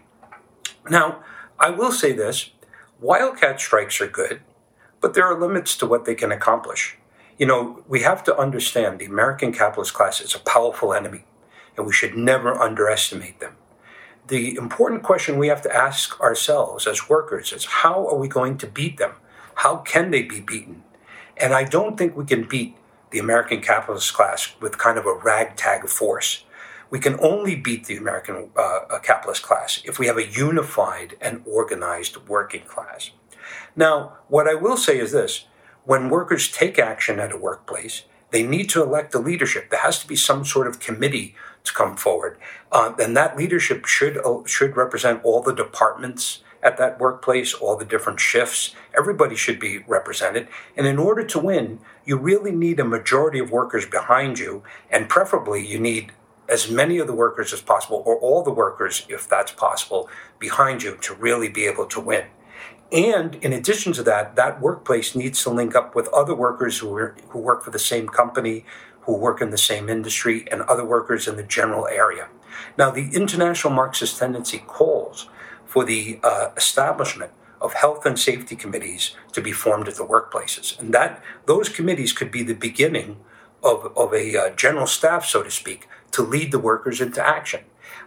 Now, 0.88 1.25
I 1.58 1.70
will 1.70 1.90
say 1.90 2.12
this: 2.12 2.50
wildcat 3.00 3.60
strikes 3.60 4.00
are 4.00 4.06
good, 4.06 4.42
but 5.00 5.14
there 5.14 5.25
are 5.25 5.38
limits 5.38 5.76
to 5.78 5.86
what 5.86 6.04
they 6.04 6.14
can 6.14 6.30
accomplish. 6.30 6.96
You 7.36 7.46
know, 7.46 7.82
we 7.88 8.00
have 8.02 8.22
to 8.25 8.36
understand 8.36 8.98
the 8.98 9.06
American 9.06 9.52
capitalist 9.52 9.92
class 9.92 10.20
is 10.20 10.34
a 10.34 10.38
powerful 10.38 10.94
enemy, 10.94 11.25
and 11.76 11.84
we 11.84 11.92
should 11.92 12.16
never 12.16 12.54
underestimate 12.54 13.40
them. 13.40 13.56
The 14.28 14.56
important 14.56 15.02
question 15.02 15.38
we 15.38 15.48
have 15.48 15.62
to 15.62 15.76
ask 15.76 16.20
ourselves 16.20 16.86
as 16.86 17.08
workers 17.08 17.52
is 17.52 17.64
how 17.64 18.06
are 18.08 18.16
we 18.16 18.28
going 18.28 18.56
to 18.58 18.66
beat 18.66 18.98
them? 18.98 19.12
How 19.56 19.78
can 19.78 20.10
they 20.10 20.22
be 20.22 20.40
beaten? 20.40 20.82
And 21.36 21.54
I 21.54 21.64
don't 21.64 21.96
think 21.96 22.16
we 22.16 22.26
can 22.26 22.44
beat 22.44 22.76
the 23.10 23.18
American 23.18 23.62
capitalist 23.62 24.12
class 24.12 24.54
with 24.60 24.78
kind 24.78 24.98
of 24.98 25.06
a 25.06 25.14
ragtag 25.14 25.88
force. 25.88 26.44
We 26.90 26.98
can 26.98 27.18
only 27.20 27.56
beat 27.56 27.86
the 27.86 27.96
American 27.96 28.50
uh, 28.56 28.60
uh, 28.60 28.98
capitalist 29.00 29.42
class 29.42 29.80
if 29.84 29.98
we 29.98 30.06
have 30.06 30.18
a 30.18 30.26
unified 30.26 31.16
and 31.20 31.42
organized 31.46 32.16
working 32.28 32.62
class. 32.62 33.10
Now, 33.75 34.18
what 34.28 34.46
I 34.46 34.54
will 34.54 34.76
say 34.76 34.98
is 34.98 35.12
this 35.12 35.46
when 35.84 36.10
workers 36.10 36.50
take 36.50 36.78
action 36.78 37.18
at 37.18 37.32
a 37.32 37.38
workplace, 37.38 38.02
they 38.32 38.42
need 38.42 38.68
to 38.70 38.82
elect 38.82 39.14
a 39.14 39.18
leadership. 39.18 39.70
There 39.70 39.80
has 39.80 39.98
to 40.00 40.06
be 40.06 40.16
some 40.16 40.44
sort 40.44 40.66
of 40.66 40.80
committee 40.80 41.34
to 41.64 41.72
come 41.72 41.96
forward. 41.96 42.38
Uh, 42.70 42.92
and 42.98 43.16
that 43.16 43.38
leadership 43.38 43.86
should, 43.86 44.18
uh, 44.18 44.44
should 44.44 44.76
represent 44.76 45.25
all 45.25 45.42
the 45.42 45.54
departments 45.54 46.42
at 46.66 46.76
that 46.78 46.99
workplace, 46.99 47.54
all 47.54 47.76
the 47.76 47.85
different 47.85 48.18
shifts. 48.18 48.75
Everybody 48.99 49.37
should 49.37 49.61
be 49.61 49.85
represented. 49.87 50.49
And 50.76 50.85
in 50.85 50.99
order 50.99 51.23
to 51.25 51.38
win, 51.38 51.78
you 52.04 52.18
really 52.18 52.50
need 52.50 52.80
a 52.80 52.85
majority 52.85 53.38
of 53.38 53.52
workers 53.52 53.87
behind 53.87 54.40
you, 54.40 54.64
and 54.90 55.08
preferably 55.08 55.64
you 55.64 55.78
need 55.78 56.12
as 56.49 56.68
many 56.68 56.99
of 56.99 57.06
the 57.06 57.14
workers 57.14 57.52
as 57.52 57.61
possible, 57.61 58.02
or 58.04 58.18
all 58.18 58.42
the 58.42 58.50
workers, 58.50 59.06
if 59.08 59.28
that's 59.28 59.52
possible, 59.52 60.08
behind 60.40 60.82
you 60.82 60.96
to 61.02 61.14
really 61.14 61.49
be 61.49 61.66
able 61.66 61.87
to 61.87 62.00
win. 62.00 62.25
And 62.90 63.37
in 63.37 63.52
addition 63.52 63.92
to 63.94 64.02
that, 64.04 64.37
that 64.37 64.61
workplace 64.61 65.14
needs 65.14 65.42
to 65.42 65.50
link 65.50 65.75
up 65.76 65.94
with 65.94 66.08
other 66.08 66.35
workers 66.35 66.78
who, 66.78 66.94
are, 66.96 67.16
who 67.28 67.38
work 67.38 67.62
for 67.64 67.70
the 67.70 67.78
same 67.78 68.08
company, 68.08 68.64
who 69.02 69.16
work 69.16 69.40
in 69.40 69.50
the 69.50 69.58
same 69.58 69.88
industry, 69.88 70.46
and 70.50 70.62
other 70.62 70.85
workers 70.85 71.28
in 71.28 71.37
the 71.37 71.42
general 71.42 71.87
area. 71.87 72.28
Now, 72.76 72.90
the 72.90 73.11
International 73.12 73.73
Marxist 73.73 74.18
Tendency 74.18 74.58
calls 74.58 75.28
for 75.76 75.85
the 75.85 76.18
uh, 76.23 76.49
establishment 76.56 77.30
of 77.61 77.75
health 77.75 78.06
and 78.06 78.18
safety 78.18 78.56
committees 78.56 79.14
to 79.30 79.42
be 79.42 79.52
formed 79.52 79.87
at 79.87 79.97
the 79.97 80.06
workplaces. 80.06 80.80
And 80.80 80.95
that 80.95 81.23
those 81.45 81.68
committees 81.68 82.14
could 82.14 82.30
be 82.30 82.42
the 82.42 82.54
beginning 82.54 83.18
of, 83.62 83.92
of 83.95 84.14
a 84.14 84.35
uh, 84.35 84.50
general 84.54 84.87
staff, 84.87 85.26
so 85.26 85.42
to 85.42 85.50
speak, 85.50 85.87
to 86.12 86.23
lead 86.23 86.50
the 86.50 86.59
workers 86.59 87.02
into 87.02 87.23
action. 87.23 87.61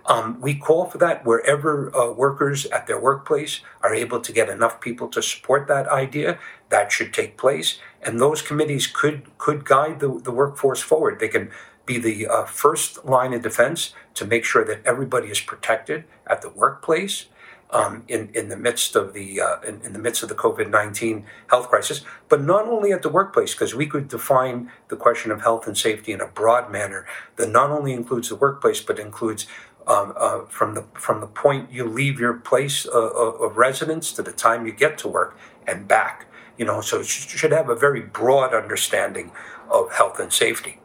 Um, 0.07 0.41
we 0.41 0.55
call 0.55 0.85
for 0.85 0.97
that 0.97 1.27
wherever 1.27 1.95
uh, 1.95 2.11
workers 2.11 2.65
at 2.65 2.87
their 2.87 2.99
workplace 2.99 3.59
are 3.83 3.93
able 3.93 4.19
to 4.19 4.31
get 4.33 4.49
enough 4.49 4.81
people 4.81 5.07
to 5.09 5.21
support 5.21 5.67
that 5.67 5.87
idea. 5.89 6.39
That 6.69 6.91
should 6.91 7.13
take 7.13 7.37
place, 7.37 7.77
and 8.01 8.19
those 8.19 8.41
committees 8.41 8.87
could 8.87 9.37
could 9.37 9.63
guide 9.63 9.99
the, 9.99 10.19
the 10.23 10.31
workforce 10.31 10.81
forward. 10.81 11.19
They 11.19 11.27
can 11.27 11.51
be 11.85 11.99
the 11.99 12.25
uh, 12.25 12.45
first 12.45 13.05
line 13.05 13.33
of 13.33 13.43
defense 13.43 13.93
to 14.15 14.25
make 14.25 14.43
sure 14.43 14.65
that 14.65 14.83
everybody 14.85 15.27
is 15.27 15.39
protected 15.39 16.05
at 16.25 16.41
the 16.41 16.49
workplace 16.49 17.25
um, 17.71 18.03
in 18.07 18.29
in 18.33 18.49
the 18.49 18.57
midst 18.57 18.95
of 18.95 19.13
the 19.13 19.39
uh, 19.41 19.61
in, 19.61 19.81
in, 19.81 19.93
the 19.93 19.99
midst 19.99 20.23
of 20.23 20.29
the 20.29 20.35
COVID 20.35 20.69
nineteen 20.69 21.25
health 21.47 21.69
crisis, 21.69 22.01
but 22.27 22.41
not 22.41 22.65
only 22.65 22.91
at 22.91 23.03
the 23.03 23.09
workplace, 23.09 23.53
because 23.53 23.75
we 23.75 23.85
could 23.85 24.07
define 24.07 24.71
the 24.87 24.95
question 24.95 25.31
of 25.31 25.41
health 25.41 25.67
and 25.67 25.77
safety 25.77 26.11
in 26.11 26.21
a 26.21 26.27
broad 26.27 26.71
manner 26.71 27.05
that 27.35 27.49
not 27.49 27.69
only 27.69 27.93
includes 27.93 28.29
the 28.29 28.35
workplace 28.35 28.81
but 28.81 28.97
includes 28.97 29.45
um, 29.87 30.13
uh, 30.17 30.41
from 30.45 30.73
the 30.73 30.83
from 30.93 31.21
the 31.21 31.27
point 31.27 31.71
you 31.71 31.85
leave 31.85 32.19
your 32.19 32.33
place 32.33 32.87
uh 32.87 32.91
of 32.91 33.57
residence 33.57 34.11
to 34.13 34.23
the 34.23 34.31
time 34.31 34.65
you 34.65 34.71
get 34.71 34.97
to 34.97 35.07
work 35.07 35.37
and 35.67 35.87
back. 35.87 36.25
You 36.57 36.65
know, 36.65 36.81
so 36.81 36.97
you 36.97 37.03
should 37.03 37.53
have 37.53 37.69
a 37.69 37.75
very 37.75 38.01
broad 38.01 38.53
understanding 38.53 39.31
of 39.69 39.93
health 39.93 40.19
and 40.19 40.33
safety. 40.33 40.79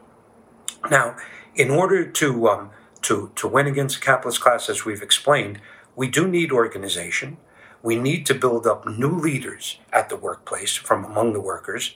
Now, 0.89 1.17
in 1.55 1.69
order 1.69 2.05
to 2.09 2.47
um, 2.47 2.69
to 3.01 3.31
to 3.35 3.47
win 3.47 3.67
against 3.67 3.99
the 3.99 4.05
capitalist 4.05 4.41
class, 4.41 4.69
as 4.69 4.85
we've 4.85 5.01
explained 5.01 5.59
we 5.95 6.07
do 6.07 6.27
need 6.27 6.51
organization. 6.51 7.37
We 7.81 7.95
need 7.95 8.25
to 8.27 8.33
build 8.33 8.65
up 8.65 8.87
new 8.87 9.11
leaders 9.11 9.77
at 9.93 10.09
the 10.09 10.17
workplace 10.17 10.75
from 10.75 11.05
among 11.05 11.33
the 11.33 11.41
workers. 11.41 11.95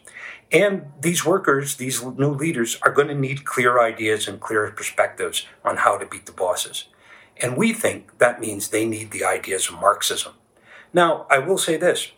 And 0.51 0.91
these 0.99 1.25
workers, 1.25 1.75
these 1.75 2.03
new 2.03 2.31
leaders, 2.31 2.77
are 2.83 2.91
going 2.91 3.07
to 3.07 3.15
need 3.15 3.45
clear 3.45 3.79
ideas 3.79 4.27
and 4.27 4.39
clear 4.39 4.69
perspectives 4.71 5.45
on 5.63 5.77
how 5.77 5.97
to 5.97 6.05
beat 6.05 6.25
the 6.25 6.31
bosses. 6.31 6.85
And 7.37 7.57
we 7.57 7.73
think 7.73 8.17
that 8.19 8.39
means 8.39 8.67
they 8.67 8.85
need 8.85 9.11
the 9.11 9.23
ideas 9.23 9.69
of 9.69 9.75
Marxism. 9.75 10.33
Now, 10.93 11.25
I 11.29 11.39
will 11.39 11.57
say 11.57 11.77
this. 11.77 12.11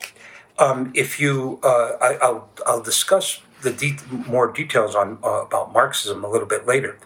Um, 0.57 0.91
if 0.93 1.19
you, 1.19 1.59
uh, 1.63 1.93
I, 2.01 2.31
will 2.31 2.49
I'll 2.65 2.81
discuss 2.81 3.41
the 3.61 3.71
de- 3.71 3.97
more 4.27 4.51
details 4.51 4.95
on 4.95 5.17
uh, 5.23 5.43
about 5.45 5.73
Marxism 5.73 6.23
a 6.23 6.29
little 6.29 6.47
bit 6.47 6.65
later, 6.67 6.97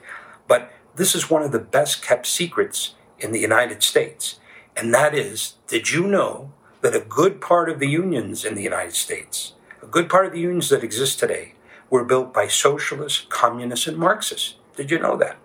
but 0.48 0.72
this 0.96 1.15
is 1.15 1.29
one 1.29 1.41
of 1.41 1.51
the 1.51 1.60
best 1.60 2.01
kept 2.01 2.25
secrets 2.25 2.96
in 3.20 3.32
the 3.32 3.39
United 3.39 3.84
States. 3.84 4.39
And 4.75 4.94
that 4.94 5.15
is, 5.15 5.53
did 5.67 5.91
you 5.91 6.05
know 6.05 6.51
that 6.82 6.96
a 6.96 7.00
good 7.00 7.39
part 7.39 7.70
of 7.70 7.79
the 7.79 7.88
unions 7.88 8.44
in 8.44 8.55
the 8.55 8.63
United 8.63 8.94
States, 8.94 9.53
a 9.82 9.86
good 9.88 10.10
part 10.10 10.25
of 10.25 10.34
the 10.34 10.39
unions 10.39 10.70
that 10.70 10.84
exist 10.84 11.20
today, 11.20 11.53
were 11.89 12.03
built 12.03 12.34
by 12.34 12.48
socialists, 12.48 13.25
communists, 13.29 13.88
and 13.88 13.98
Marxists? 13.98 14.55
Did 14.75 14.91
you 14.91 15.00
know 15.00 15.15
that? 15.17 15.38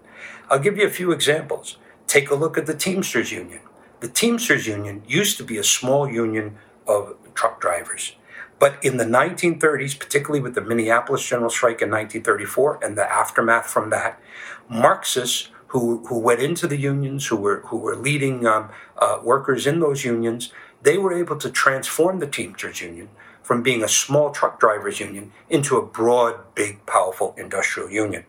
I'll 0.49 0.58
give 0.58 0.76
you 0.76 0.87
a 0.87 0.90
few 0.90 1.12
examples. 1.12 1.76
Take 2.08 2.30
a 2.30 2.34
look 2.34 2.58
at 2.58 2.66
the 2.66 2.75
Teamsters 2.75 3.30
Union. 3.30 3.60
The 4.00 4.08
Teamsters 4.08 4.66
Union 4.66 5.02
used 5.06 5.37
to 5.37 5.44
be 5.44 5.58
a 5.58 5.64
small 5.64 6.10
union 6.10 6.58
of 6.88 7.16
truck 7.34 7.60
drivers. 7.60 8.16
But 8.58 8.76
in 8.84 8.96
the 8.96 9.04
1930s, 9.04 9.99
particularly 9.99 10.40
with 10.40 10.54
the 10.54 10.60
Minneapolis 10.60 11.26
General 11.26 11.50
Strike 11.50 11.80
in 11.80 11.90
1934 11.90 12.80
and 12.82 12.99
the 12.99 13.10
aftermath 13.10 13.66
from 13.66 13.90
that, 13.90 14.20
Marxists 14.68 15.49
who, 15.71 16.05
who 16.07 16.19
went 16.19 16.41
into 16.41 16.67
the 16.67 16.77
unions, 16.77 17.27
who 17.29 17.37
were, 17.37 17.61
who 17.67 17.77
were 17.77 17.97
leading 17.97 18.47
um, 18.47 18.71
uh, 18.99 19.19
workers 19.23 19.67
in 19.67 19.79
those 19.81 20.05
unions, 20.05 20.53
they 20.83 20.99
were 20.99 21.12
able 21.12 21.37
to 21.37 21.50
transform 21.50 22.19
the 22.19 22.27
Teamsters 22.27 22.81
Union 22.81 23.09
from 23.43 23.62
being 23.62 23.83
a 23.83 23.89
small 23.89 24.31
truck 24.31 24.59
drivers 24.59 25.00
union 25.00 25.33
into 25.49 25.77
a 25.77 25.87
broad, 25.87 26.55
big, 26.55 26.85
powerful 26.87 27.35
industrial 27.39 27.91
union. 27.91 28.25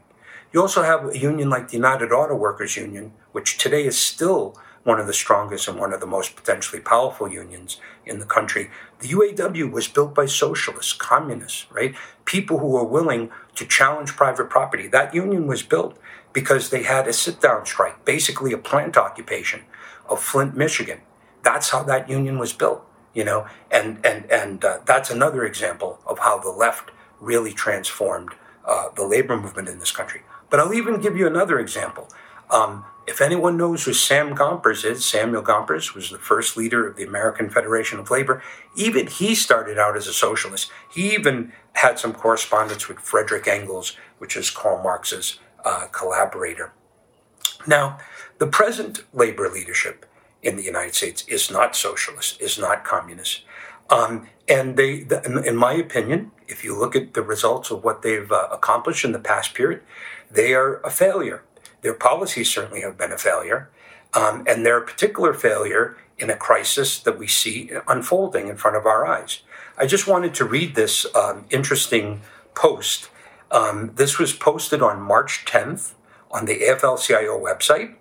You 0.54 0.62
also 0.62 0.84
have 0.84 1.10
a 1.10 1.18
union 1.18 1.50
like 1.50 1.70
the 1.70 1.78
United 1.78 2.12
Auto 2.12 2.36
Workers 2.36 2.76
Union, 2.76 3.14
which 3.32 3.58
today 3.58 3.86
is 3.86 3.98
still 3.98 4.56
one 4.84 5.00
of 5.00 5.08
the 5.08 5.14
strongest 5.14 5.68
and 5.68 5.80
one 5.80 5.94
of 5.94 6.00
the 6.00 6.08
most 6.08 6.36
potentially 6.36 6.82
powerful 6.82 7.32
unions 7.32 7.80
in 8.06 8.20
the 8.20 8.26
country. 8.26 8.70
The 9.00 9.10
UAW 9.10 9.72
was 9.72 9.88
built 9.88 10.14
by 10.14 10.26
socialists, 10.26 10.94
communists, 10.94 11.68
right? 11.72 11.96
People 12.26 12.60
who 12.60 12.68
were 12.68 12.84
willing 12.84 13.32
to 13.56 13.66
challenge 13.66 14.16
private 14.16 14.50
property. 14.50 14.88
That 14.88 15.14
union 15.14 15.48
was 15.48 15.64
built 15.64 15.98
because 16.34 16.70
they 16.70 16.84
had 16.84 17.08
a 17.08 17.14
sit 17.14 17.42
down 17.42 17.66
strike, 17.66 18.06
basically 18.06 18.54
a 18.54 18.58
plant 18.58 18.98
occupation 18.98 19.62
of 20.10 20.22
Flint, 20.22 20.56
Michigan. 20.56 21.02
That's 21.44 21.70
how 21.70 21.84
that 21.84 22.10
union 22.10 22.38
was 22.38 22.54
built, 22.54 22.86
you 23.14 23.24
know, 23.24 23.48
and 23.72 24.04
and 24.06 24.30
and 24.32 24.64
uh, 24.64 24.80
that's 24.86 25.10
another 25.10 25.46
example 25.46 26.00
of 26.06 26.20
how 26.20 26.38
the 26.40 26.50
left 26.50 26.92
really 27.20 27.54
transformed 27.54 28.34
uh, 28.66 28.90
the 28.96 29.06
labor 29.06 29.38
movement 29.38 29.70
in 29.70 29.80
this 29.80 29.92
country. 29.92 30.22
But 30.50 30.60
I'll 30.60 30.74
even 30.74 31.00
give 31.00 31.16
you 31.18 31.28
another 31.28 31.60
example. 31.60 32.10
Um, 32.50 32.86
if 33.08 33.20
anyone 33.20 33.58
knows 33.58 33.86
who 33.86 33.94
Sam 33.94 34.36
Gompers 34.36 34.86
is, 34.86 35.04
Samuel 35.04 35.42
Gompers 35.42 35.96
was 35.96 36.12
the 36.12 36.20
first 36.20 36.56
leader 36.56 36.88
of 36.88 36.98
the 36.98 37.04
American 37.04 37.50
Federation 37.50 38.00
of 38.00 38.12
Labor. 38.12 38.44
Even 38.76 39.08
he 39.08 39.34
started 39.34 39.80
out 39.80 39.98
as 39.98 40.08
a 40.08 40.14
socialist. 40.14 40.72
He 40.94 41.14
even 41.14 41.52
had 41.74 41.98
some 41.98 42.14
correspondence 42.14 42.88
with 42.88 43.00
Frederick 43.00 43.48
Engels, 43.48 43.98
which 44.20 44.38
is 44.38 44.52
Karl 44.52 44.84
Marx's 44.84 45.40
uh, 45.66 45.88
collaborator. 45.92 46.74
Now, 47.68 48.00
the 48.38 48.48
present 48.48 49.04
labor 49.14 49.50
leadership 49.50 50.06
in 50.42 50.56
the 50.56 50.64
United 50.64 50.96
States 50.96 51.24
is 51.28 51.52
not 51.52 51.76
socialist, 51.76 52.42
is 52.42 52.58
not 52.58 52.84
communist. 52.84 53.44
Um, 53.90 54.28
and 54.48 54.78
they, 54.78 55.06
in 55.46 55.56
my 55.56 55.74
opinion, 55.74 56.32
if 56.48 56.64
you 56.64 56.78
look 56.78 56.96
at 56.96 57.14
the 57.14 57.22
results 57.22 57.72
of 57.72 57.84
what 57.84 58.02
they've 58.02 58.32
uh, 58.32 58.48
accomplished 58.52 59.06
in 59.06 59.12
the 59.12 59.20
past 59.20 59.54
period, 59.54 59.82
they 60.30 60.54
are 60.54 60.80
a 60.82 60.90
failure. 60.90 61.44
Their 61.82 61.94
policies 61.94 62.50
certainly 62.50 62.82
have 62.82 62.98
been 62.98 63.12
a 63.12 63.18
failure. 63.18 63.70
Um, 64.14 64.44
and 64.48 64.66
they're 64.66 64.78
a 64.78 64.86
particular 64.86 65.34
failure 65.34 65.98
in 66.18 66.30
a 66.30 66.36
crisis 66.36 67.00
that 67.00 67.18
we 67.18 67.28
see 67.28 67.72
unfolding 67.88 68.48
in 68.48 68.58
front 68.58 68.78
of 68.78 68.86
our 68.86 69.06
eyes. 69.06 69.42
I 69.78 69.86
just 69.86 70.08
wanted 70.08 70.34
to 70.36 70.46
read 70.46 70.76
this 70.76 71.06
um, 71.16 71.46
interesting 71.50 72.22
post. 72.54 73.10
Um, 73.52 73.92
this 73.96 74.18
was 74.18 74.34
posted 74.34 74.82
on 74.82 75.02
March 75.02 75.46
10th 75.46 75.94
on 76.32 76.46
the 76.46 76.60
AFL 76.60 77.00
CIO 77.00 77.38
website. 77.38 77.96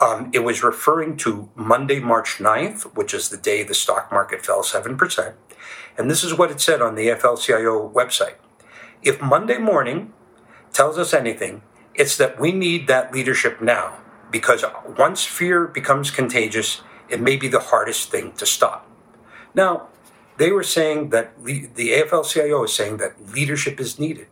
Um, 0.00 0.30
it 0.32 0.40
was 0.40 0.62
referring 0.62 1.16
to 1.18 1.50
Monday, 1.54 2.00
March 2.00 2.38
9th, 2.38 2.94
which 2.94 3.12
is 3.12 3.28
the 3.28 3.36
day 3.36 3.62
the 3.62 3.74
stock 3.74 4.10
market 4.10 4.44
fell 4.44 4.62
7%. 4.62 5.34
And 5.98 6.10
this 6.10 6.24
is 6.24 6.32
what 6.32 6.50
it 6.50 6.60
said 6.60 6.80
on 6.80 6.94
the 6.94 7.08
AFL 7.08 7.38
CIO 7.40 7.90
website. 7.90 8.36
If 9.02 9.20
Monday 9.20 9.58
morning 9.58 10.12
tells 10.72 10.96
us 10.96 11.12
anything, 11.12 11.62
it's 11.94 12.16
that 12.16 12.40
we 12.40 12.52
need 12.52 12.86
that 12.86 13.12
leadership 13.12 13.60
now 13.60 13.98
because 14.30 14.64
once 14.96 15.24
fear 15.24 15.66
becomes 15.66 16.10
contagious, 16.10 16.82
it 17.08 17.20
may 17.20 17.36
be 17.36 17.48
the 17.48 17.60
hardest 17.60 18.10
thing 18.10 18.32
to 18.32 18.46
stop. 18.46 18.88
Now, 19.54 19.88
they 20.36 20.52
were 20.52 20.62
saying 20.62 21.10
that 21.10 21.42
the 21.44 21.68
AFL 21.76 22.24
CIO 22.24 22.62
is 22.64 22.72
saying 22.72 22.98
that 22.98 23.32
leadership 23.32 23.80
is 23.80 23.98
needed. 23.98 24.28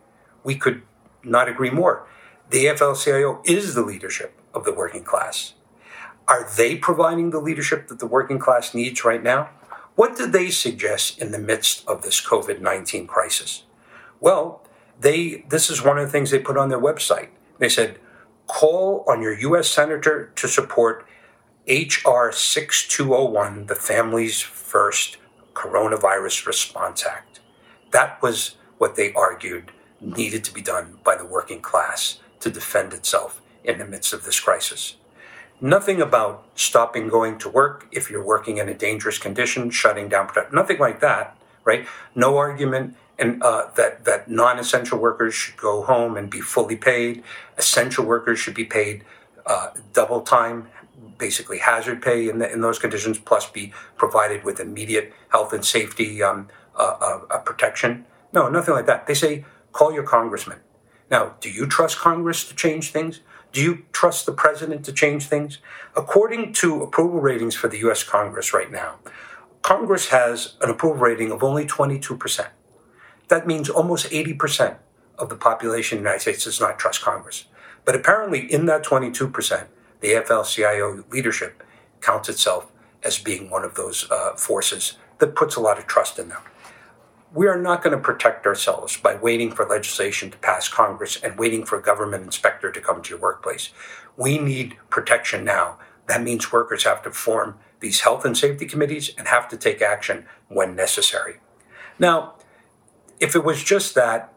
We 0.47 0.55
could 0.55 0.83
not 1.25 1.49
agree 1.49 1.71
more. 1.71 2.07
The 2.51 2.67
AFL 2.67 3.03
CIO 3.03 3.41
is 3.43 3.75
the 3.75 3.81
leadership 3.81 4.39
of 4.53 4.63
the 4.63 4.73
working 4.73 5.03
class. 5.03 5.55
Are 6.25 6.49
they 6.55 6.77
providing 6.77 7.31
the 7.31 7.41
leadership 7.41 7.89
that 7.89 7.99
the 7.99 8.07
working 8.07 8.39
class 8.39 8.73
needs 8.73 9.03
right 9.03 9.21
now? 9.21 9.49
What 9.95 10.15
do 10.15 10.25
they 10.25 10.49
suggest 10.49 11.19
in 11.19 11.33
the 11.33 11.37
midst 11.37 11.85
of 11.85 12.01
this 12.01 12.25
COVID 12.25 12.61
19 12.61 13.07
crisis? 13.07 13.63
Well, 14.21 14.65
they, 14.97 15.43
this 15.49 15.69
is 15.69 15.83
one 15.83 15.97
of 15.97 16.05
the 16.05 16.11
things 16.13 16.31
they 16.31 16.39
put 16.39 16.57
on 16.57 16.69
their 16.69 16.79
website. 16.79 17.27
They 17.57 17.67
said, 17.67 17.99
call 18.47 19.03
on 19.05 19.21
your 19.21 19.37
U.S. 19.37 19.67
Senator 19.67 20.31
to 20.33 20.47
support 20.47 21.05
H.R. 21.67 22.31
6201, 22.31 23.65
the 23.65 23.75
Families 23.75 24.39
First 24.39 25.17
Coronavirus 25.53 26.47
Response 26.47 27.05
Act. 27.05 27.41
That 27.91 28.21
was 28.21 28.55
what 28.77 28.95
they 28.95 29.11
argued 29.11 29.73
needed 30.01 30.43
to 30.43 30.53
be 30.53 30.61
done 30.61 30.99
by 31.03 31.15
the 31.15 31.25
working 31.25 31.61
class 31.61 32.19
to 32.39 32.49
defend 32.49 32.93
itself 32.93 33.41
in 33.63 33.79
the 33.79 33.85
midst 33.85 34.13
of 34.13 34.23
this 34.23 34.39
crisis. 34.39 34.95
Nothing 35.59 36.01
about 36.01 36.45
stopping 36.55 37.07
going 37.07 37.39
to 37.39 37.49
work 37.49 37.87
if 37.91 38.11
you're 38.11 38.23
working 38.23 38.57
in 38.57 38.69
a 38.69 38.75
dangerous 38.75 39.17
condition, 39.17 39.71
shutting 39.71 40.07
down 40.07 40.27
production, 40.27 40.55
nothing 40.55 40.77
like 40.77 40.99
that, 40.99 41.35
right? 41.63 41.87
No 42.15 42.37
argument 42.37 42.95
and 43.19 43.41
uh, 43.41 43.67
that 43.75 44.05
that 44.05 44.29
non-essential 44.29 44.99
workers 44.99 45.33
should 45.33 45.57
go 45.57 45.81
home 45.83 46.15
and 46.15 46.29
be 46.29 46.41
fully 46.41 46.75
paid. 46.75 47.23
Essential 47.57 48.05
workers 48.05 48.39
should 48.39 48.53
be 48.53 48.65
paid 48.65 49.03
uh, 49.45 49.71
double 49.93 50.21
time, 50.21 50.67
basically 51.17 51.57
hazard 51.57 52.01
pay 52.01 52.29
in, 52.29 52.37
the, 52.37 52.51
in 52.51 52.61
those 52.61 52.77
conditions, 52.77 53.17
plus 53.17 53.49
be 53.49 53.73
provided 53.95 54.43
with 54.43 54.59
immediate 54.59 55.13
health 55.29 55.53
and 55.53 55.65
safety 55.65 56.21
um, 56.21 56.47
uh, 56.75 57.19
uh 57.29 57.39
protection. 57.39 58.05
No, 58.33 58.49
nothing 58.49 58.75
like 58.75 58.85
that. 58.85 59.07
They 59.07 59.15
say 59.15 59.45
call 59.77 59.93
your 59.93 60.03
congressman. 60.03 60.57
Now, 61.11 61.35
do 61.39 61.51
you 61.51 61.67
trust 61.67 61.99
Congress 61.99 62.43
to 62.49 62.55
change 62.55 62.89
things? 62.91 63.21
Do 63.51 63.61
you 63.61 63.85
trust 63.91 64.25
the 64.25 64.31
president 64.31 64.83
to 64.85 64.91
change 64.91 65.27
things? 65.27 65.59
According 65.95 66.53
to 66.53 66.81
approval 66.81 67.21
ratings 67.21 67.53
for 67.53 67.67
the 67.67 67.77
US 67.87 68.01
Congress 68.03 68.55
right 68.55 68.71
now, 68.71 68.95
Congress 69.61 70.07
has 70.07 70.55
an 70.61 70.71
approval 70.71 70.97
rating 70.97 71.31
of 71.31 71.43
only 71.43 71.67
22%. 71.67 72.47
That 73.27 73.45
means 73.45 73.69
almost 73.69 74.09
80% 74.09 74.77
of 75.19 75.29
the 75.29 75.35
population 75.35 75.99
in 75.99 76.03
the 76.03 76.09
United 76.09 76.21
States 76.21 76.45
does 76.45 76.59
not 76.59 76.79
trust 76.79 77.03
Congress. 77.03 77.45
But 77.85 77.95
apparently, 77.95 78.51
in 78.51 78.65
that 78.65 78.83
22%, 78.83 79.67
the 80.01 80.07
AFL 80.07 80.43
CIO 80.51 81.03
leadership 81.11 81.63
counts 82.01 82.29
itself 82.29 82.71
as 83.03 83.19
being 83.19 83.51
one 83.51 83.63
of 83.63 83.75
those 83.75 84.09
uh, 84.09 84.33
forces 84.33 84.97
that 85.19 85.35
puts 85.35 85.55
a 85.55 85.61
lot 85.61 85.77
of 85.77 85.85
trust 85.85 86.17
in 86.17 86.29
them 86.29 86.41
we 87.33 87.47
are 87.47 87.59
not 87.59 87.83
going 87.83 87.95
to 87.95 88.01
protect 88.01 88.45
ourselves 88.45 88.97
by 88.97 89.15
waiting 89.15 89.51
for 89.51 89.65
legislation 89.65 90.31
to 90.31 90.37
pass 90.37 90.69
Congress 90.69 91.21
and 91.21 91.37
waiting 91.37 91.65
for 91.65 91.77
a 91.77 91.81
government 91.81 92.23
inspector 92.23 92.71
to 92.71 92.81
come 92.81 93.01
to 93.01 93.09
your 93.09 93.19
workplace. 93.19 93.69
We 94.15 94.37
need 94.37 94.77
protection 94.89 95.43
now. 95.43 95.77
That 96.07 96.23
means 96.23 96.51
workers 96.51 96.85
have 96.85 97.03
to 97.03 97.11
form 97.11 97.59
these 97.79 98.01
health 98.01 98.25
and 98.25 98.37
safety 98.37 98.65
committees 98.65 99.11
and 99.17 99.27
have 99.27 99.47
to 99.49 99.57
take 99.57 99.81
action 99.81 100.25
when 100.47 100.75
necessary. 100.75 101.39
Now, 101.99 102.35
if 103.19 103.35
it 103.35 103.43
was 103.43 103.63
just 103.63 103.93
that, 103.95 104.33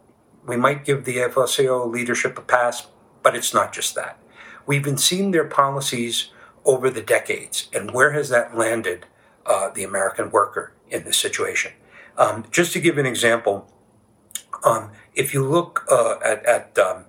we 0.46 0.56
might 0.56 0.84
give 0.84 1.04
the 1.04 1.18
AFL-CIO 1.18 1.86
leadership 1.86 2.36
a 2.38 2.42
pass, 2.42 2.88
but 3.22 3.36
it's 3.36 3.54
not 3.54 3.72
just 3.72 3.94
that. 3.94 4.18
We've 4.66 4.82
been 4.82 4.98
seeing 4.98 5.30
their 5.30 5.44
policies 5.44 6.30
over 6.64 6.90
the 6.90 7.02
decades, 7.02 7.68
and 7.72 7.92
where 7.92 8.12
has 8.12 8.30
that 8.30 8.56
landed 8.56 9.06
uh, 9.46 9.70
the 9.70 9.84
American 9.84 10.30
worker 10.30 10.72
in 10.88 11.04
this 11.04 11.16
situation? 11.16 11.72
Um, 12.20 12.44
just 12.50 12.74
to 12.74 12.80
give 12.80 12.98
an 12.98 13.06
example, 13.06 13.66
um, 14.62 14.90
if 15.14 15.32
you 15.32 15.42
look 15.42 15.86
uh, 15.90 16.16
at, 16.22 16.44
at 16.44 16.78
um, 16.78 17.06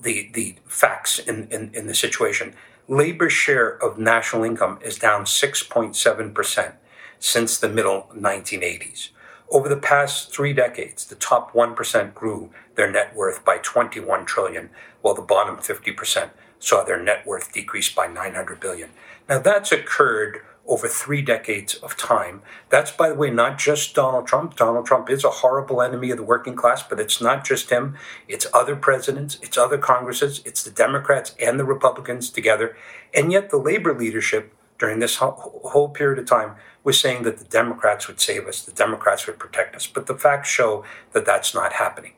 the, 0.00 0.30
the 0.32 0.54
facts 0.66 1.18
in, 1.18 1.48
in, 1.50 1.74
in 1.74 1.88
the 1.88 1.94
situation, 1.94 2.54
labor's 2.86 3.32
share 3.32 3.70
of 3.82 3.98
national 3.98 4.44
income 4.44 4.78
is 4.80 5.00
down 5.00 5.24
6.7% 5.24 6.74
since 7.18 7.58
the 7.58 7.68
middle 7.68 8.08
1980s. 8.14 9.08
Over 9.50 9.68
the 9.68 9.76
past 9.76 10.32
three 10.32 10.52
decades, 10.52 11.06
the 11.06 11.16
top 11.16 11.52
1% 11.52 12.14
grew 12.14 12.50
their 12.76 12.90
net 12.90 13.16
worth 13.16 13.44
by 13.44 13.58
21 13.58 14.24
trillion, 14.26 14.70
while 15.00 15.14
the 15.14 15.22
bottom 15.22 15.56
50% 15.56 16.30
saw 16.60 16.84
their 16.84 17.02
net 17.02 17.26
worth 17.26 17.52
decrease 17.52 17.92
by 17.92 18.06
900 18.06 18.60
billion. 18.60 18.90
Now 19.28 19.40
that's 19.40 19.72
occurred 19.72 20.42
over 20.66 20.86
three 20.86 21.22
decades 21.22 21.74
of 21.74 21.96
time. 21.96 22.40
That's, 22.68 22.90
by 22.90 23.08
the 23.08 23.14
way, 23.14 23.30
not 23.30 23.58
just 23.58 23.94
Donald 23.94 24.26
Trump. 24.26 24.56
Donald 24.56 24.86
Trump 24.86 25.10
is 25.10 25.24
a 25.24 25.30
horrible 25.30 25.82
enemy 25.82 26.10
of 26.10 26.16
the 26.16 26.22
working 26.22 26.54
class, 26.54 26.82
but 26.82 27.00
it's 27.00 27.20
not 27.20 27.44
just 27.44 27.70
him. 27.70 27.96
It's 28.28 28.46
other 28.54 28.76
presidents, 28.76 29.38
it's 29.42 29.58
other 29.58 29.78
Congresses, 29.78 30.40
it's 30.44 30.62
the 30.62 30.70
Democrats 30.70 31.34
and 31.40 31.58
the 31.58 31.64
Republicans 31.64 32.30
together. 32.30 32.76
And 33.12 33.32
yet, 33.32 33.50
the 33.50 33.56
labor 33.56 33.92
leadership 33.92 34.54
during 34.78 35.00
this 35.00 35.16
whole 35.16 35.88
period 35.88 36.18
of 36.18 36.26
time 36.26 36.56
was 36.84 36.98
saying 36.98 37.22
that 37.22 37.38
the 37.38 37.44
Democrats 37.44 38.08
would 38.08 38.20
save 38.20 38.46
us, 38.46 38.62
the 38.62 38.72
Democrats 38.72 39.26
would 39.26 39.38
protect 39.38 39.76
us. 39.76 39.86
But 39.86 40.06
the 40.06 40.16
facts 40.16 40.48
show 40.48 40.84
that 41.12 41.26
that's 41.26 41.54
not 41.54 41.74
happening. 41.74 42.14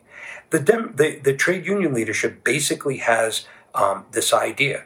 The, 0.50 0.60
Dem- 0.60 0.94
the, 0.96 1.18
the 1.18 1.34
trade 1.34 1.66
union 1.66 1.92
leadership 1.92 2.44
basically 2.44 2.98
has 2.98 3.46
um, 3.74 4.04
this 4.12 4.32
idea 4.32 4.84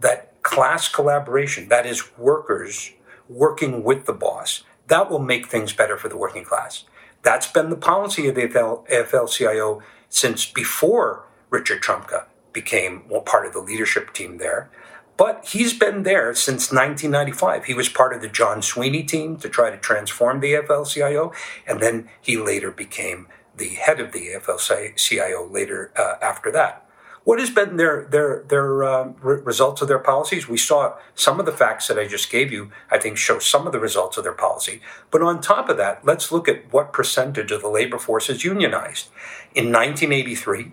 that 0.00 0.40
class 0.42 0.88
collaboration, 0.88 1.68
that 1.68 1.86
is, 1.86 2.16
workers 2.18 2.92
working 3.28 3.82
with 3.82 4.06
the 4.06 4.12
boss. 4.12 4.62
That 4.88 5.10
will 5.10 5.18
make 5.18 5.46
things 5.46 5.72
better 5.72 5.96
for 5.96 6.08
the 6.08 6.16
working 6.16 6.44
class. 6.44 6.84
That's 7.22 7.50
been 7.50 7.70
the 7.70 7.76
policy 7.76 8.28
of 8.28 8.34
the 8.36 8.42
AFL 8.42 9.30
CIO 9.30 9.82
since 10.08 10.46
before 10.46 11.24
Richard 11.50 11.82
Trumka 11.82 12.26
became 12.52 13.02
part 13.24 13.46
of 13.46 13.52
the 13.52 13.60
leadership 13.60 14.12
team 14.12 14.38
there. 14.38 14.70
But 15.16 15.46
he's 15.46 15.76
been 15.76 16.02
there 16.02 16.34
since 16.34 16.70
1995. 16.70 17.64
He 17.64 17.74
was 17.74 17.88
part 17.88 18.12
of 18.14 18.20
the 18.20 18.28
John 18.28 18.60
Sweeney 18.60 19.02
team 19.02 19.38
to 19.38 19.48
try 19.48 19.70
to 19.70 19.78
transform 19.78 20.40
the 20.40 20.52
AFL 20.54 20.86
CIO, 20.86 21.32
and 21.66 21.80
then 21.80 22.08
he 22.20 22.36
later 22.36 22.70
became 22.70 23.26
the 23.56 23.70
head 23.70 23.98
of 23.98 24.12
the 24.12 24.28
AFL 24.28 24.94
CIO 24.96 25.46
later 25.46 25.90
uh, 25.96 26.16
after 26.22 26.52
that. 26.52 26.85
What 27.26 27.40
has 27.40 27.50
been 27.50 27.76
their 27.76 28.04
their 28.04 28.44
their 28.46 28.84
uh, 28.84 29.08
re- 29.20 29.40
results 29.40 29.82
of 29.82 29.88
their 29.88 29.98
policies? 29.98 30.48
We 30.48 30.56
saw 30.56 30.94
some 31.16 31.40
of 31.40 31.46
the 31.46 31.50
facts 31.50 31.88
that 31.88 31.98
I 31.98 32.06
just 32.06 32.30
gave 32.30 32.52
you. 32.52 32.70
I 32.88 32.98
think 32.98 33.16
show 33.16 33.40
some 33.40 33.66
of 33.66 33.72
the 33.72 33.80
results 33.80 34.16
of 34.16 34.22
their 34.22 34.32
policy. 34.32 34.80
But 35.10 35.22
on 35.22 35.40
top 35.40 35.68
of 35.68 35.76
that, 35.76 36.04
let's 36.04 36.30
look 36.30 36.48
at 36.48 36.72
what 36.72 36.92
percentage 36.92 37.50
of 37.50 37.62
the 37.62 37.68
labor 37.68 37.98
force 37.98 38.30
is 38.30 38.44
unionized. 38.44 39.08
In 39.56 39.72
1983, 39.72 40.70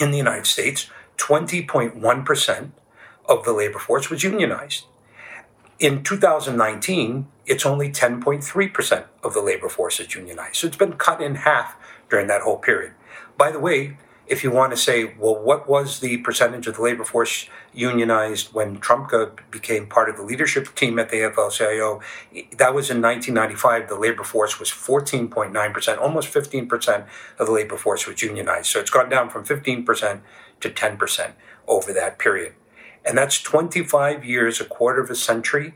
in 0.00 0.10
the 0.10 0.18
United 0.18 0.46
States, 0.46 0.90
20.1 1.18 2.26
percent 2.26 2.72
of 3.28 3.44
the 3.44 3.52
labor 3.52 3.78
force 3.78 4.10
was 4.10 4.24
unionized. 4.24 4.86
In 5.78 6.02
2019, 6.02 7.28
it's 7.46 7.64
only 7.64 7.90
10.3 7.90 8.74
percent 8.74 9.06
of 9.22 9.34
the 9.34 9.40
labor 9.40 9.68
force 9.68 10.00
is 10.00 10.16
unionized. 10.16 10.56
So 10.56 10.66
it's 10.66 10.76
been 10.76 10.94
cut 10.94 11.22
in 11.22 11.36
half 11.36 11.76
during 12.10 12.26
that 12.26 12.42
whole 12.42 12.58
period. 12.58 12.94
By 13.38 13.52
the 13.52 13.60
way, 13.60 13.98
if 14.26 14.42
you 14.42 14.50
want 14.50 14.72
to 14.72 14.76
say, 14.76 15.14
well, 15.18 15.38
what 15.38 15.68
was 15.68 16.00
the 16.00 16.16
percentage 16.18 16.66
of 16.66 16.76
the 16.76 16.82
labor 16.82 17.04
force 17.04 17.46
unionized 17.74 18.54
when 18.54 18.78
Trump 18.78 19.12
became 19.50 19.86
part 19.86 20.08
of 20.08 20.16
the 20.16 20.22
leadership 20.22 20.74
team 20.74 20.98
at 20.98 21.10
the 21.10 21.16
AFL-CIO? 21.16 22.00
That 22.56 22.74
was 22.74 22.90
in 22.90 23.02
1995. 23.02 23.88
The 23.88 23.98
labor 23.98 24.24
force 24.24 24.58
was 24.58 24.70
14.9%, 24.70 25.98
almost 25.98 26.32
15% 26.32 27.06
of 27.38 27.46
the 27.46 27.52
labor 27.52 27.76
force 27.76 28.06
was 28.06 28.22
unionized. 28.22 28.66
So 28.66 28.80
it's 28.80 28.90
gone 28.90 29.10
down 29.10 29.28
from 29.28 29.44
15% 29.44 30.20
to 30.60 30.70
10% 30.70 31.32
over 31.68 31.92
that 31.92 32.18
period. 32.18 32.54
And 33.04 33.18
that's 33.18 33.42
25 33.42 34.24
years, 34.24 34.60
a 34.60 34.64
quarter 34.64 35.02
of 35.02 35.10
a 35.10 35.14
century. 35.14 35.74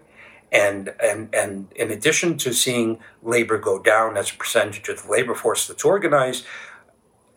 And, 0.51 0.95
and, 0.99 1.35
and 1.35 1.71
in 1.77 1.91
addition 1.91 2.39
to 2.39 2.55
seeing 2.55 3.01
labor 3.23 3.59
go 3.59 3.79
down 3.79 4.17
as 4.17 4.31
a 4.31 4.35
percentage 4.35 4.89
of 4.89 5.03
the 5.03 5.11
labor 5.11 5.35
force 5.35 5.67
that's 5.67 5.85
organized, 5.85 6.47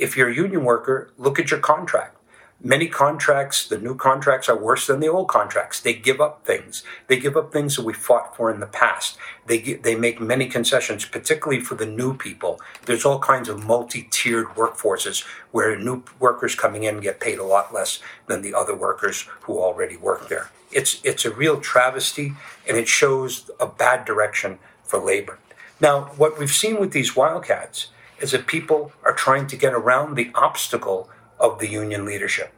if 0.02 0.18
you're 0.18 0.30
a 0.30 0.36
union 0.36 0.64
worker, 0.66 1.12
look 1.18 1.40
at 1.40 1.52
your 1.52 1.60
contract. 1.60 2.18
Many 2.64 2.88
contracts, 2.88 3.68
the 3.68 3.80
new 3.80 3.96
contracts 3.96 4.48
are 4.48 4.58
worse 4.58 4.86
than 4.86 5.00
the 5.00 5.08
old 5.08 5.28
contracts. 5.28 5.80
They 5.80 5.94
give 5.94 6.22
up 6.22 6.46
things. 6.46 6.84
They 7.08 7.18
give 7.18 7.36
up 7.36 7.52
things 7.52 7.76
that 7.76 7.86
we 7.86 7.94
fought 7.94 8.36
for 8.36 8.52
in 8.52 8.60
the 8.60 8.68
past. 8.68 9.18
They 9.48 9.60
they 9.74 9.96
make 9.96 10.22
many 10.22 10.48
concessions, 10.48 11.06
particularly 11.06 11.60
for 11.60 11.74
the 11.74 11.88
new 11.88 12.16
people. 12.16 12.60
There's 12.86 13.04
all 13.04 13.18
kinds 13.18 13.50
of 13.50 13.66
multi-tiered 13.66 14.50
workforces 14.50 15.26
where 15.50 15.76
new 15.76 16.04
workers 16.20 16.54
coming 16.54 16.84
in 16.84 17.00
get 17.00 17.20
paid 17.20 17.40
a 17.40 17.44
lot 17.44 17.74
less 17.74 18.00
than 18.28 18.44
the 18.44 18.54
other 18.54 18.76
workers 18.76 19.28
who 19.42 19.58
already 19.58 19.98
work 19.98 20.30
there. 20.30 20.52
It's 20.72 21.02
it's 21.04 21.26
a 21.26 21.34
real 21.34 21.60
travesty, 21.60 22.34
and 22.68 22.78
it 22.78 22.88
shows 22.88 23.50
a 23.60 23.66
bad 23.66 24.06
direction 24.06 24.60
for 24.84 25.00
labor. 25.00 25.40
Now, 25.80 26.12
what 26.18 26.38
we've 26.38 26.52
seen 26.52 26.80
with 26.80 26.92
these 26.92 27.16
wildcats 27.16 27.88
is 28.22 28.32
that 28.32 28.48
people 28.48 28.92
are 29.04 29.14
trying 29.14 29.48
to 29.48 29.56
get 29.56 29.74
around 29.74 30.16
the 30.16 30.32
obstacle 30.36 31.10
of 31.40 31.60
the 31.60 31.68
union 31.68 32.06
leadership. 32.06 32.54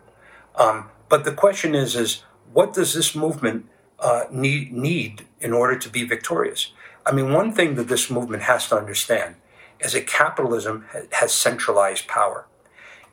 Um, 0.56 0.90
but 1.10 1.24
the 1.24 1.32
question 1.32 1.74
is, 1.74 1.96
is 1.96 2.24
what 2.52 2.74
does 2.74 2.94
this 2.94 3.16
movement 3.16 3.68
uh, 4.00 4.26
need 4.32 4.74
need 4.74 5.26
in 5.40 5.54
order 5.54 5.78
to 5.78 5.90
be 5.90 6.04
victorious? 6.04 6.72
I 7.06 7.12
mean, 7.12 7.32
one 7.34 7.52
thing 7.54 7.76
that 7.76 7.88
this 7.88 8.10
movement 8.10 8.44
has 8.44 8.68
to 8.70 8.76
understand 8.78 9.36
is 9.80 9.94
that 9.94 10.08
capitalism 10.08 10.86
has 11.12 11.34
centralized 11.34 12.08
power. 12.08 12.46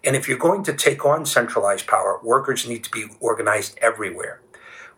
And 0.03 0.17
if 0.17 0.29
you're 0.29 0.39
going 0.39 0.63
to 0.65 0.73
take 0.73 1.05
on 1.05 1.27
centralized 1.27 1.87
power, 1.87 2.21
workers 2.23 2.69
need 2.69 2.85
to 2.85 2.91
be 2.91 3.07
organized 3.21 3.79
everywhere. 3.83 4.41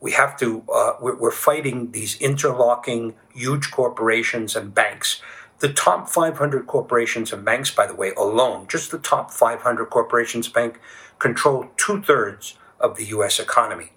We 0.01 0.13
have 0.13 0.37
to, 0.39 0.65
uh, 0.73 0.93
we're, 1.01 1.17
we're 1.17 1.31
fighting 1.31 1.93
these 1.93 2.21
interlocking 2.21 3.15
huge 3.35 3.71
corporations 3.71 4.55
and 4.57 4.75
banks 4.75 5.23
the 5.63 5.73
top 5.73 6.09
500 6.09 6.67
corporations 6.67 7.33
and 7.33 7.45
banks, 7.45 7.71
by 7.71 7.87
the 7.87 7.95
way, 7.95 8.11
alone, 8.19 8.67
just 8.67 8.91
the 8.91 8.99
top 8.99 9.31
500 9.31 9.87
corporations 9.87 10.49
bank, 10.49 10.81
control 11.21 11.69
two 11.77 12.03
thirds 12.03 12.59
of 12.81 12.97
the 12.97 13.05
U.S. 13.07 13.39
economy. 13.39 13.93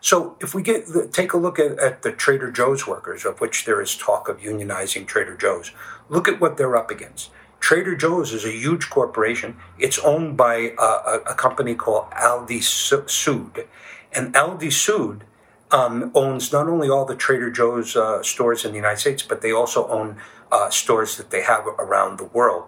So 0.00 0.36
if 0.40 0.54
we 0.54 0.62
get 0.62 0.86
take 1.12 1.34
a 1.34 1.36
look 1.36 1.58
at, 1.58 1.78
at, 1.78 2.00
the 2.00 2.12
Trader 2.12 2.50
Joe's 2.50 2.86
workers, 2.86 3.26
of 3.26 3.42
which 3.42 3.66
there 3.66 3.82
is 3.82 3.94
talk 3.94 4.26
of 4.30 4.40
unionizing 4.40 5.06
Trader 5.06 5.36
Joe's, 5.36 5.70
look 6.08 6.28
at 6.28 6.40
what 6.40 6.56
they're 6.56 6.76
up 6.76 6.90
against. 6.90 7.30
Trader 7.60 7.94
Joe's 7.94 8.32
is 8.32 8.46
a 8.46 8.50
huge 8.50 8.88
corporation. 8.88 9.58
It's 9.78 9.98
owned 9.98 10.38
by 10.38 10.72
a, 10.78 11.20
a 11.26 11.34
company 11.34 11.74
called 11.74 12.10
Aldi 12.12 12.62
Sud, 12.62 13.66
and 14.14 14.32
Aldi 14.32 14.72
Sud 14.72 15.24
um, 15.72 16.10
owns 16.14 16.52
not 16.52 16.68
only 16.68 16.88
all 16.88 17.04
the 17.04 17.16
Trader 17.16 17.50
Joe's 17.50 17.96
uh, 17.96 18.22
stores 18.22 18.64
in 18.64 18.72
the 18.72 18.76
United 18.76 18.98
States, 18.98 19.22
but 19.22 19.40
they 19.40 19.52
also 19.52 19.88
own 19.88 20.16
uh, 20.52 20.70
stores 20.70 21.16
that 21.16 21.30
they 21.30 21.42
have 21.42 21.66
around 21.66 22.18
the 22.18 22.24
world. 22.24 22.64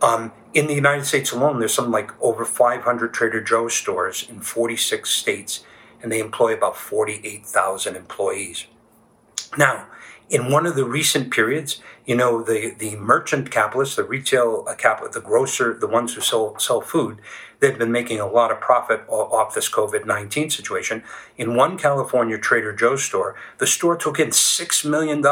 Um, 0.00 0.32
in 0.54 0.66
the 0.66 0.74
United 0.74 1.04
States 1.04 1.32
alone, 1.32 1.58
there's 1.58 1.74
something 1.74 1.92
like 1.92 2.12
over 2.22 2.44
500 2.44 3.12
Trader 3.12 3.40
Joe's 3.42 3.74
stores 3.74 4.26
in 4.28 4.40
46 4.40 5.10
states, 5.10 5.64
and 6.02 6.12
they 6.12 6.20
employ 6.20 6.54
about 6.54 6.76
48,000 6.76 7.96
employees. 7.96 8.66
Now, 9.58 9.86
in 10.28 10.50
one 10.50 10.66
of 10.66 10.74
the 10.74 10.84
recent 10.84 11.32
periods, 11.32 11.80
you 12.04 12.14
know, 12.14 12.42
the, 12.42 12.74
the 12.78 12.96
merchant 12.96 13.50
capitalists, 13.50 13.96
the 13.96 14.04
retail 14.04 14.64
uh, 14.68 14.74
capital, 14.74 15.10
the 15.10 15.20
grocer, 15.20 15.74
the 15.74 15.86
ones 15.86 16.14
who 16.14 16.20
sell, 16.20 16.58
sell 16.58 16.80
food, 16.80 17.20
they've 17.60 17.78
been 17.78 17.92
making 17.92 18.20
a 18.20 18.26
lot 18.26 18.50
of 18.50 18.60
profit 18.60 19.02
off 19.08 19.54
this 19.54 19.70
COVID 19.70 20.04
19 20.04 20.50
situation. 20.50 21.02
In 21.36 21.56
one 21.56 21.78
California 21.78 22.38
Trader 22.38 22.72
Joe's 22.72 23.04
store, 23.04 23.36
the 23.58 23.66
store 23.66 23.96
took 23.96 24.18
in 24.18 24.28
$6 24.28 24.84
million, 24.84 25.22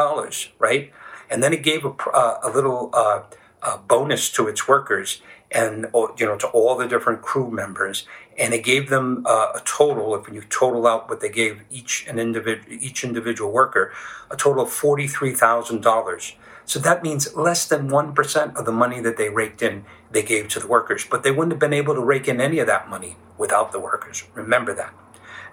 right? 0.59 0.91
And 1.29 1.41
then 1.41 1.53
it 1.53 1.63
gave 1.63 1.85
a, 1.85 1.89
uh, 1.89 2.39
a 2.43 2.49
little 2.49 2.89
uh, 2.93 3.23
a 3.61 3.77
bonus 3.77 4.29
to 4.31 4.47
its 4.47 4.67
workers 4.67 5.21
and 5.51 5.87
you 6.17 6.25
know 6.25 6.37
to 6.37 6.47
all 6.47 6.75
the 6.75 6.87
different 6.87 7.21
crew 7.21 7.49
members. 7.49 8.07
And 8.37 8.53
it 8.53 8.65
gave 8.65 8.89
them 8.89 9.23
uh, 9.25 9.53
a 9.55 9.61
total 9.63 10.13
if 10.15 10.27
you 10.27 10.41
total 10.41 10.85
out 10.85 11.09
what 11.09 11.21
they 11.21 11.29
gave 11.29 11.61
each 11.71 12.05
an 12.07 12.19
individual 12.19 12.77
each 12.81 13.03
individual 13.03 13.51
worker 13.51 13.93
a 14.29 14.35
total 14.35 14.63
of 14.63 14.69
$43,000 14.69 16.33
so 16.65 16.79
that 16.79 17.03
means 17.03 17.35
less 17.35 17.67
than 17.67 17.89
1% 17.89 18.55
of 18.55 18.65
the 18.65 18.71
money 18.71 18.99
that 18.99 19.17
they 19.17 19.29
raked 19.29 19.61
in 19.61 19.85
they 20.11 20.23
gave 20.23 20.47
to 20.49 20.59
the 20.59 20.67
workers. 20.67 21.05
But 21.09 21.23
they 21.23 21.31
wouldn't 21.31 21.51
have 21.53 21.59
been 21.59 21.73
able 21.73 21.93
to 21.93 22.01
rake 22.01 22.27
in 22.27 22.41
any 22.41 22.59
of 22.59 22.67
that 22.67 22.89
money 22.89 23.17
without 23.37 23.71
the 23.71 23.79
workers. 23.79 24.23
Remember 24.33 24.73
that. 24.73 24.93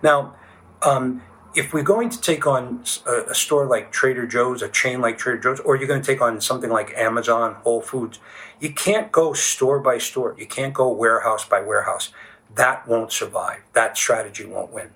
Now 0.02 0.34
um, 0.82 1.22
if 1.54 1.72
we're 1.72 1.82
going 1.82 2.08
to 2.08 2.20
take 2.20 2.46
on 2.46 2.82
a, 3.06 3.30
a, 3.30 3.34
store 3.34 3.66
like 3.66 3.92
Trader 3.92 4.26
Joe's, 4.26 4.62
a 4.62 4.68
chain 4.68 5.00
like 5.00 5.18
Trader 5.18 5.38
Joe's, 5.38 5.60
or 5.60 5.76
you're 5.76 5.88
going 5.88 6.00
to 6.00 6.06
take 6.06 6.22
on 6.22 6.40
something 6.40 6.70
like 6.70 6.92
Amazon, 6.94 7.54
Whole 7.56 7.82
Foods, 7.82 8.18
you 8.60 8.72
can't 8.72 9.12
go 9.12 9.32
store 9.32 9.80
by 9.80 9.98
store. 9.98 10.34
You 10.38 10.46
can't 10.46 10.72
go 10.72 10.90
warehouse 10.90 11.44
by 11.44 11.60
warehouse. 11.60 12.10
That 12.54 12.86
won't 12.86 13.12
survive. 13.12 13.62
That 13.72 13.96
strategy 13.96 14.44
won't 14.44 14.72
win. 14.72 14.90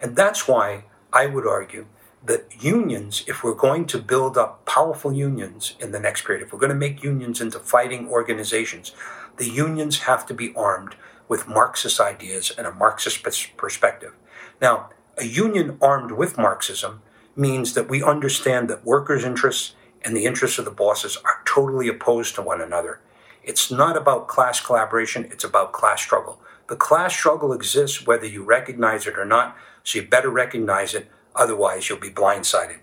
And 0.00 0.16
that's 0.16 0.46
why 0.46 0.84
I 1.12 1.26
would 1.26 1.46
argue 1.46 1.86
that 2.24 2.62
unions, 2.62 3.24
if 3.26 3.42
we're 3.42 3.54
going 3.54 3.86
to 3.86 3.98
build 3.98 4.36
up 4.36 4.64
powerful 4.66 5.12
unions 5.12 5.74
in 5.80 5.92
the 5.92 6.00
next 6.00 6.24
period, 6.24 6.44
if 6.44 6.52
we're 6.52 6.58
going 6.58 6.70
to 6.70 6.76
make 6.76 7.02
unions 7.02 7.40
into 7.40 7.58
fighting 7.58 8.08
organizations, 8.08 8.92
the 9.36 9.48
unions 9.48 10.00
have 10.00 10.26
to 10.26 10.34
be 10.34 10.54
armed 10.54 10.94
with 11.28 11.48
Marxist 11.48 12.00
ideas 12.00 12.52
and 12.56 12.66
a 12.66 12.72
Marxist 12.72 13.22
perspective. 13.56 14.14
Now, 14.60 14.90
a 15.20 15.24
union 15.24 15.78
armed 15.80 16.12
with 16.12 16.38
Marxism 16.38 17.02
means 17.36 17.74
that 17.74 17.88
we 17.88 18.02
understand 18.02 18.68
that 18.68 18.84
workers' 18.84 19.24
interests 19.24 19.74
and 20.02 20.16
the 20.16 20.24
interests 20.24 20.58
of 20.58 20.64
the 20.64 20.70
bosses 20.70 21.16
are 21.24 21.42
totally 21.44 21.88
opposed 21.88 22.34
to 22.34 22.42
one 22.42 22.60
another. 22.60 23.00
It's 23.42 23.70
not 23.70 23.96
about 23.96 24.28
class 24.28 24.60
collaboration, 24.60 25.28
it's 25.30 25.44
about 25.44 25.72
class 25.72 26.00
struggle. 26.00 26.40
The 26.68 26.76
class 26.76 27.14
struggle 27.14 27.52
exists 27.52 28.06
whether 28.06 28.26
you 28.26 28.44
recognize 28.44 29.06
it 29.06 29.18
or 29.18 29.24
not, 29.24 29.56
so 29.84 29.98
you 29.98 30.06
better 30.06 30.30
recognize 30.30 30.94
it, 30.94 31.10
otherwise, 31.34 31.88
you'll 31.88 31.98
be 31.98 32.10
blindsided. 32.10 32.80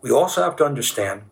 We 0.00 0.10
also 0.10 0.42
have 0.42 0.56
to 0.56 0.64
understand 0.64 1.22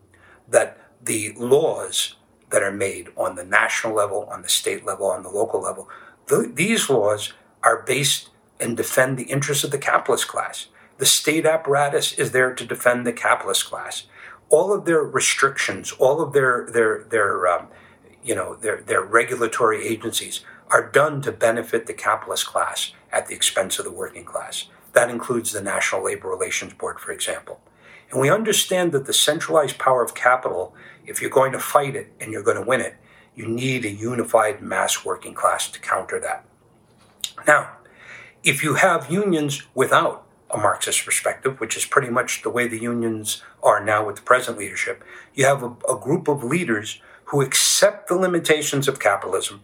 that 0.47 0.77
the 1.03 1.33
laws 1.37 2.15
that 2.51 2.63
are 2.63 2.71
made 2.71 3.09
on 3.17 3.35
the 3.35 3.43
national 3.43 3.93
level, 3.93 4.27
on 4.31 4.41
the 4.41 4.49
state 4.49 4.85
level, 4.85 5.07
on 5.07 5.23
the 5.23 5.29
local 5.29 5.61
level, 5.61 5.89
th- 6.29 6.55
these 6.55 6.89
laws 6.89 7.33
are 7.63 7.83
based 7.83 8.29
and 8.61 8.77
defend 8.77 9.17
the 9.17 9.23
interests 9.23 9.63
of 9.63 9.71
the 9.71 9.77
capitalist 9.77 10.27
class. 10.27 10.67
The 10.97 11.05
state 11.05 11.45
apparatus 11.45 12.13
is 12.13 12.31
there 12.31 12.53
to 12.53 12.65
defend 12.65 13.05
the 13.07 13.13
capitalist 13.13 13.65
class. 13.65 14.03
All 14.49 14.73
of 14.73 14.85
their 14.85 15.01
restrictions, 15.01 15.91
all 15.93 16.21
of 16.21 16.33
their 16.33 16.67
their 16.71 17.03
their 17.03 17.47
um, 17.47 17.67
you 18.23 18.35
know 18.35 18.55
their 18.55 18.81
their 18.81 19.01
regulatory 19.01 19.85
agencies 19.87 20.41
are 20.69 20.89
done 20.89 21.21
to 21.21 21.31
benefit 21.31 21.87
the 21.87 21.93
capitalist 21.93 22.45
class 22.45 22.93
at 23.11 23.27
the 23.27 23.35
expense 23.35 23.79
of 23.79 23.85
the 23.85 23.91
working 23.91 24.23
class. 24.23 24.67
That 24.93 25.09
includes 25.09 25.51
the 25.51 25.61
National 25.61 26.05
Labor 26.05 26.29
Relations 26.29 26.73
Board, 26.73 26.99
for 26.99 27.11
example. 27.11 27.61
And 28.09 28.19
we 28.19 28.29
understand 28.29 28.91
that 28.91 29.05
the 29.05 29.13
centralized 29.13 29.77
power 29.77 30.03
of 30.03 30.13
capital, 30.13 30.75
if 31.05 31.21
you're 31.21 31.29
going 31.29 31.53
to 31.53 31.59
fight 31.59 31.95
it 31.95 32.13
and 32.19 32.31
you're 32.31 32.43
going 32.43 32.57
to 32.57 32.63
win 32.63 32.81
it, 32.81 32.95
you 33.35 33.47
need 33.47 33.85
a 33.85 33.91
unified 33.91 34.61
mass 34.61 35.05
working 35.05 35.33
class 35.33 35.69
to 35.71 35.79
counter 35.79 36.19
that. 36.19 36.45
Now, 37.47 37.71
if 38.43 38.63
you 38.63 38.75
have 38.75 39.11
unions 39.11 39.63
without 39.75 40.25
a 40.49 40.57
Marxist 40.57 41.05
perspective, 41.05 41.59
which 41.59 41.77
is 41.77 41.85
pretty 41.85 42.09
much 42.09 42.41
the 42.41 42.49
way 42.49 42.67
the 42.67 42.81
unions 42.81 43.41
are 43.63 43.83
now 43.83 44.05
with 44.05 44.17
the 44.17 44.21
present 44.21 44.57
leadership, 44.57 45.03
you 45.33 45.45
have 45.45 45.63
a, 45.63 45.73
a 45.89 45.99
group 45.99 46.27
of 46.27 46.43
leaders 46.43 47.01
who 47.25 47.41
accept 47.41 48.07
the 48.07 48.15
limitations 48.15 48.87
of 48.87 48.99
capitalism. 48.99 49.61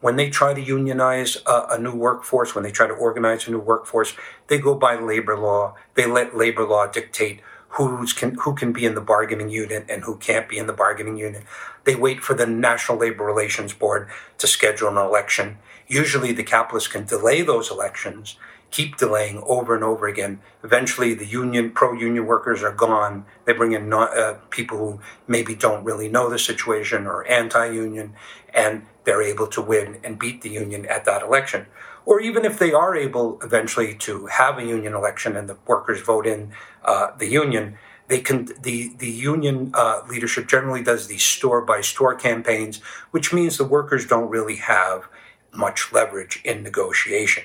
When 0.00 0.16
they 0.16 0.30
try 0.30 0.54
to 0.54 0.60
unionize 0.60 1.38
a, 1.46 1.66
a, 1.70 1.78
new 1.78 1.94
workforce, 1.94 2.54
when 2.54 2.64
they 2.64 2.70
try 2.70 2.86
to 2.86 2.92
organize 2.92 3.46
a 3.46 3.50
new 3.50 3.58
workforce, 3.58 4.14
they 4.48 4.58
go 4.58 4.74
by 4.74 4.98
labor 4.98 5.36
law. 5.36 5.74
They 5.94 6.06
let 6.06 6.36
labor 6.36 6.64
law 6.64 6.86
dictate 6.86 7.40
who's 7.70 8.12
can, 8.12 8.34
who 8.34 8.54
can 8.54 8.72
be 8.72 8.84
in 8.84 8.94
the 8.94 9.00
bargaining 9.00 9.48
unit 9.48 9.84
and 9.88 10.04
who 10.04 10.16
can't 10.16 10.48
be 10.48 10.58
in 10.58 10.66
the 10.66 10.72
bargaining 10.72 11.16
unit. 11.16 11.44
They 11.84 11.94
wait 11.94 12.20
for 12.20 12.34
the 12.34 12.46
National 12.46 12.98
Labor 12.98 13.24
Relations 13.24 13.72
Board 13.72 14.08
to 14.38 14.46
schedule 14.46 14.88
an 14.88 14.96
election. 14.96 15.58
Usually 15.88 16.32
the 16.32 16.44
capitalists 16.44 16.88
can 16.88 17.06
delay 17.06 17.42
those 17.42 17.70
elections, 17.70 18.36
keep 18.70 18.96
delaying 18.98 19.42
over 19.46 19.74
and 19.74 19.82
over 19.82 20.06
again. 20.06 20.40
Eventually 20.62 21.14
the 21.14 21.26
union, 21.26 21.70
pro-union 21.70 22.26
workers 22.26 22.62
are 22.62 22.72
gone. 22.72 23.24
They 23.46 23.54
bring 23.54 23.72
in 23.72 23.88
not, 23.88 24.16
uh, 24.16 24.34
people 24.50 24.78
who 24.78 25.00
maybe 25.26 25.54
don't 25.54 25.84
really 25.84 26.08
know 26.08 26.28
the 26.28 26.38
situation 26.38 27.06
or 27.06 27.26
anti-union 27.26 28.14
and 28.52 28.86
they're 29.04 29.22
able 29.22 29.46
to 29.48 29.62
win 29.62 29.98
and 30.04 30.18
beat 30.18 30.42
the 30.42 30.50
union 30.50 30.84
at 30.86 31.06
that 31.06 31.22
election 31.22 31.66
or 32.08 32.22
even 32.22 32.46
if 32.46 32.58
they 32.58 32.72
are 32.72 32.96
able 32.96 33.38
eventually 33.42 33.94
to 33.94 34.24
have 34.28 34.56
a 34.56 34.64
union 34.64 34.94
election 34.94 35.36
and 35.36 35.46
the 35.46 35.58
workers 35.66 36.00
vote 36.00 36.26
in 36.26 36.50
uh, 36.82 37.10
the 37.18 37.26
union, 37.26 37.76
they 38.06 38.18
can 38.20 38.48
the 38.62 38.94
the 38.96 39.10
union 39.10 39.70
uh, 39.74 40.00
leadership 40.08 40.48
generally 40.48 40.82
does 40.82 41.06
these 41.06 41.22
store 41.22 41.60
by 41.60 41.82
store 41.82 42.14
campaigns, 42.14 42.78
which 43.10 43.30
means 43.34 43.58
the 43.58 43.64
workers 43.64 44.06
don't 44.06 44.30
really 44.30 44.56
have 44.56 45.06
much 45.52 45.92
leverage 45.92 46.40
in 46.44 46.62
negotiation. 46.62 47.44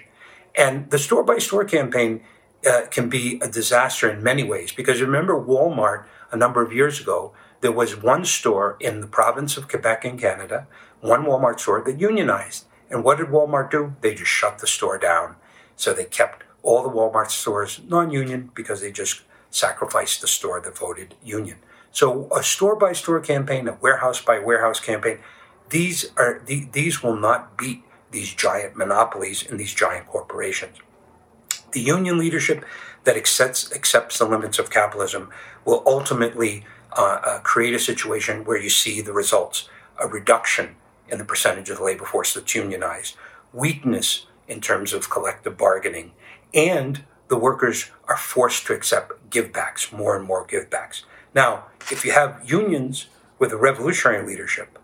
And 0.56 0.90
the 0.92 1.00
store 1.00 1.24
by 1.24 1.40
store 1.40 1.66
campaign 1.66 2.22
uh, 2.66 2.84
can 2.90 3.10
be 3.10 3.40
a 3.42 3.50
disaster 3.50 4.10
in 4.10 4.24
many 4.24 4.44
ways. 4.44 4.72
Because 4.72 5.02
remember, 5.02 5.34
Walmart 5.34 6.06
a 6.32 6.38
number 6.38 6.62
of 6.62 6.74
years 6.74 7.00
ago, 7.00 7.32
there 7.62 7.72
was 7.72 8.02
one 8.02 8.26
store 8.26 8.76
in 8.80 9.02
the 9.02 9.08
province 9.08 9.56
of 9.56 9.70
Quebec 9.70 10.04
in 10.04 10.18
Canada, 10.18 10.68
one 11.00 11.24
Walmart 11.24 11.60
store 11.60 11.82
that 11.82 12.00
unionized. 12.00 12.66
And 12.90 13.04
what 13.04 13.20
did 13.20 13.28
Walmart 13.28 13.72
do? 13.72 13.96
They 14.02 14.16
just 14.16 14.32
shut 14.32 14.60
the 14.60 14.68
store 14.68 14.98
down. 14.98 15.36
So 15.76 15.94
they 15.94 16.06
kept 16.06 16.44
all 16.62 16.84
the 16.84 16.90
Walmart 16.90 17.30
stores 17.30 17.82
non 17.88 18.12
union 18.12 18.52
because 18.54 18.82
they 18.82 18.92
just 18.92 19.22
sacrificed 19.50 20.22
the 20.22 20.28
store 20.28 20.60
that 20.60 20.78
voted 20.78 21.16
union. 21.24 21.58
So 21.92 22.28
a 22.36 22.44
store 22.44 22.76
by 22.76 22.94
store 22.94 23.20
campaign, 23.20 23.68
a 23.68 23.78
warehouse 23.80 24.22
by 24.22 24.40
warehouse 24.40 24.80
campaign, 24.80 25.20
these 25.70 26.12
are 26.18 26.42
these 26.46 27.04
will 27.04 27.16
not 27.16 27.58
beat 27.58 27.84
these 28.14 28.34
giant 28.34 28.78
monopolies 28.78 29.46
and 29.46 29.60
these 29.60 29.74
giant 29.74 30.08
corporations. 30.08 30.78
The 31.74 31.82
union 31.82 32.18
leadership 32.18 32.64
that 33.04 33.18
accepts 33.18 33.74
accepts 33.74 34.18
the 34.20 34.26
limits 34.26 34.60
of 34.60 34.70
capitalism 34.70 35.30
will 35.66 35.84
ultimately 35.86 36.66
uh, 36.96 37.20
uh, 37.26 37.40
create 37.40 37.74
a 37.74 37.80
situation 37.80 38.46
where 38.46 38.58
you 38.58 38.70
see 38.70 39.02
the 39.02 39.12
results: 39.12 39.68
a 40.00 40.08
reduction 40.08 40.76
in 41.10 41.18
the 41.18 41.26
percentage 41.26 41.70
of 41.70 41.78
the 41.78 41.84
labor 41.84 42.06
force 42.06 42.34
that's 42.34 42.56
unionized, 42.56 43.18
weakness 43.52 44.28
in 44.48 44.62
terms 44.62 44.94
of 44.94 45.10
collective 45.10 45.58
bargaining, 45.58 46.12
and 46.54 47.04
the 47.28 47.38
workers 47.38 47.92
are 48.08 48.18
forced 48.18 48.66
to 48.68 48.74
accept 48.74 49.30
givebacks, 49.30 49.92
more 49.92 50.16
and 50.16 50.26
more 50.26 50.46
givebacks. 50.46 51.04
Now, 51.34 51.66
if 51.92 52.06
you 52.06 52.12
have 52.12 52.42
unions 52.46 53.08
with 53.40 53.52
a 53.52 53.58
revolutionary 53.58 54.26
leadership, 54.26 54.78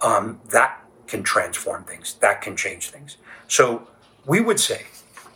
um, 0.00 0.40
that 0.50 0.81
can 1.12 1.22
transform 1.22 1.84
things, 1.84 2.14
that 2.20 2.40
can 2.40 2.56
change 2.56 2.88
things. 2.88 3.18
So 3.46 3.86
we 4.24 4.40
would 4.40 4.58
say 4.58 4.86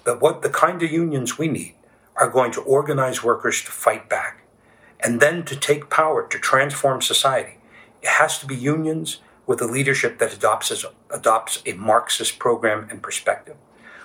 that 0.04 0.22
what 0.22 0.40
the 0.40 0.48
kind 0.48 0.82
of 0.82 0.90
unions 0.90 1.36
we 1.36 1.48
need 1.48 1.74
are 2.16 2.30
going 2.30 2.50
to 2.52 2.62
organize 2.62 3.22
workers 3.22 3.62
to 3.62 3.70
fight 3.70 4.08
back 4.08 4.42
and 5.00 5.20
then 5.20 5.44
to 5.44 5.54
take 5.54 5.90
power 5.90 6.26
to 6.26 6.38
transform 6.38 7.02
society. 7.02 7.58
It 8.00 8.08
has 8.08 8.38
to 8.38 8.46
be 8.46 8.56
unions 8.56 9.20
with 9.46 9.60
a 9.60 9.66
leadership 9.66 10.18
that 10.18 10.32
adopts, 10.32 10.84
adopts 11.10 11.62
a 11.66 11.74
Marxist 11.74 12.38
program 12.38 12.88
and 12.90 13.02
perspective. 13.02 13.56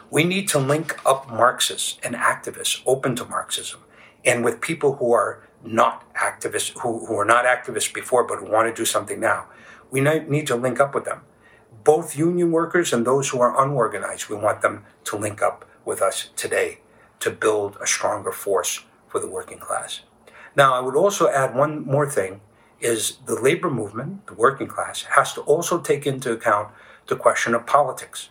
We 0.09 0.25
need 0.25 0.49
to 0.49 0.59
link 0.59 0.99
up 1.05 1.29
Marxists 1.29 1.99
and 2.03 2.15
activists 2.15 2.81
open 2.85 3.15
to 3.15 3.23
Marxism 3.23 3.79
and 4.25 4.43
with 4.43 4.59
people 4.59 4.97
who 4.97 5.13
are 5.13 5.47
not 5.63 6.13
activists, 6.15 6.77
who, 6.81 7.05
who 7.05 7.15
are 7.15 7.31
not 7.35 7.45
activists 7.45 7.93
before 7.93 8.25
but 8.25 8.39
who 8.39 8.51
want 8.51 8.67
to 8.67 8.73
do 8.77 8.85
something 8.85 9.21
now. 9.21 9.45
We 9.89 10.01
need 10.01 10.47
to 10.47 10.57
link 10.57 10.81
up 10.81 10.93
with 10.93 11.05
them. 11.05 11.21
Both 11.83 12.17
union 12.17 12.51
workers 12.51 12.93
and 12.93 13.05
those 13.05 13.29
who 13.29 13.41
are 13.41 13.63
unorganized, 13.63 14.29
we 14.29 14.35
want 14.35 14.61
them 14.61 14.85
to 15.05 15.17
link 15.17 15.41
up 15.41 15.65
with 15.85 16.01
us 16.01 16.29
today 16.35 16.79
to 17.19 17.31
build 17.31 17.77
a 17.81 17.87
stronger 17.87 18.31
force 18.31 18.83
for 19.07 19.19
the 19.19 19.29
working 19.29 19.59
class. 19.59 20.01
Now, 20.55 20.73
I 20.73 20.79
would 20.79 20.95
also 20.95 21.29
add 21.29 21.55
one 21.55 21.85
more 21.85 22.09
thing 22.09 22.41
is 22.79 23.17
the 23.25 23.39
labor 23.39 23.69
movement, 23.69 24.25
the 24.27 24.33
working 24.33 24.67
class, 24.67 25.03
has 25.15 25.33
to 25.33 25.41
also 25.41 25.79
take 25.79 26.05
into 26.05 26.31
account 26.31 26.69
the 27.07 27.15
question 27.15 27.53
of 27.53 27.65
politics. 27.65 28.29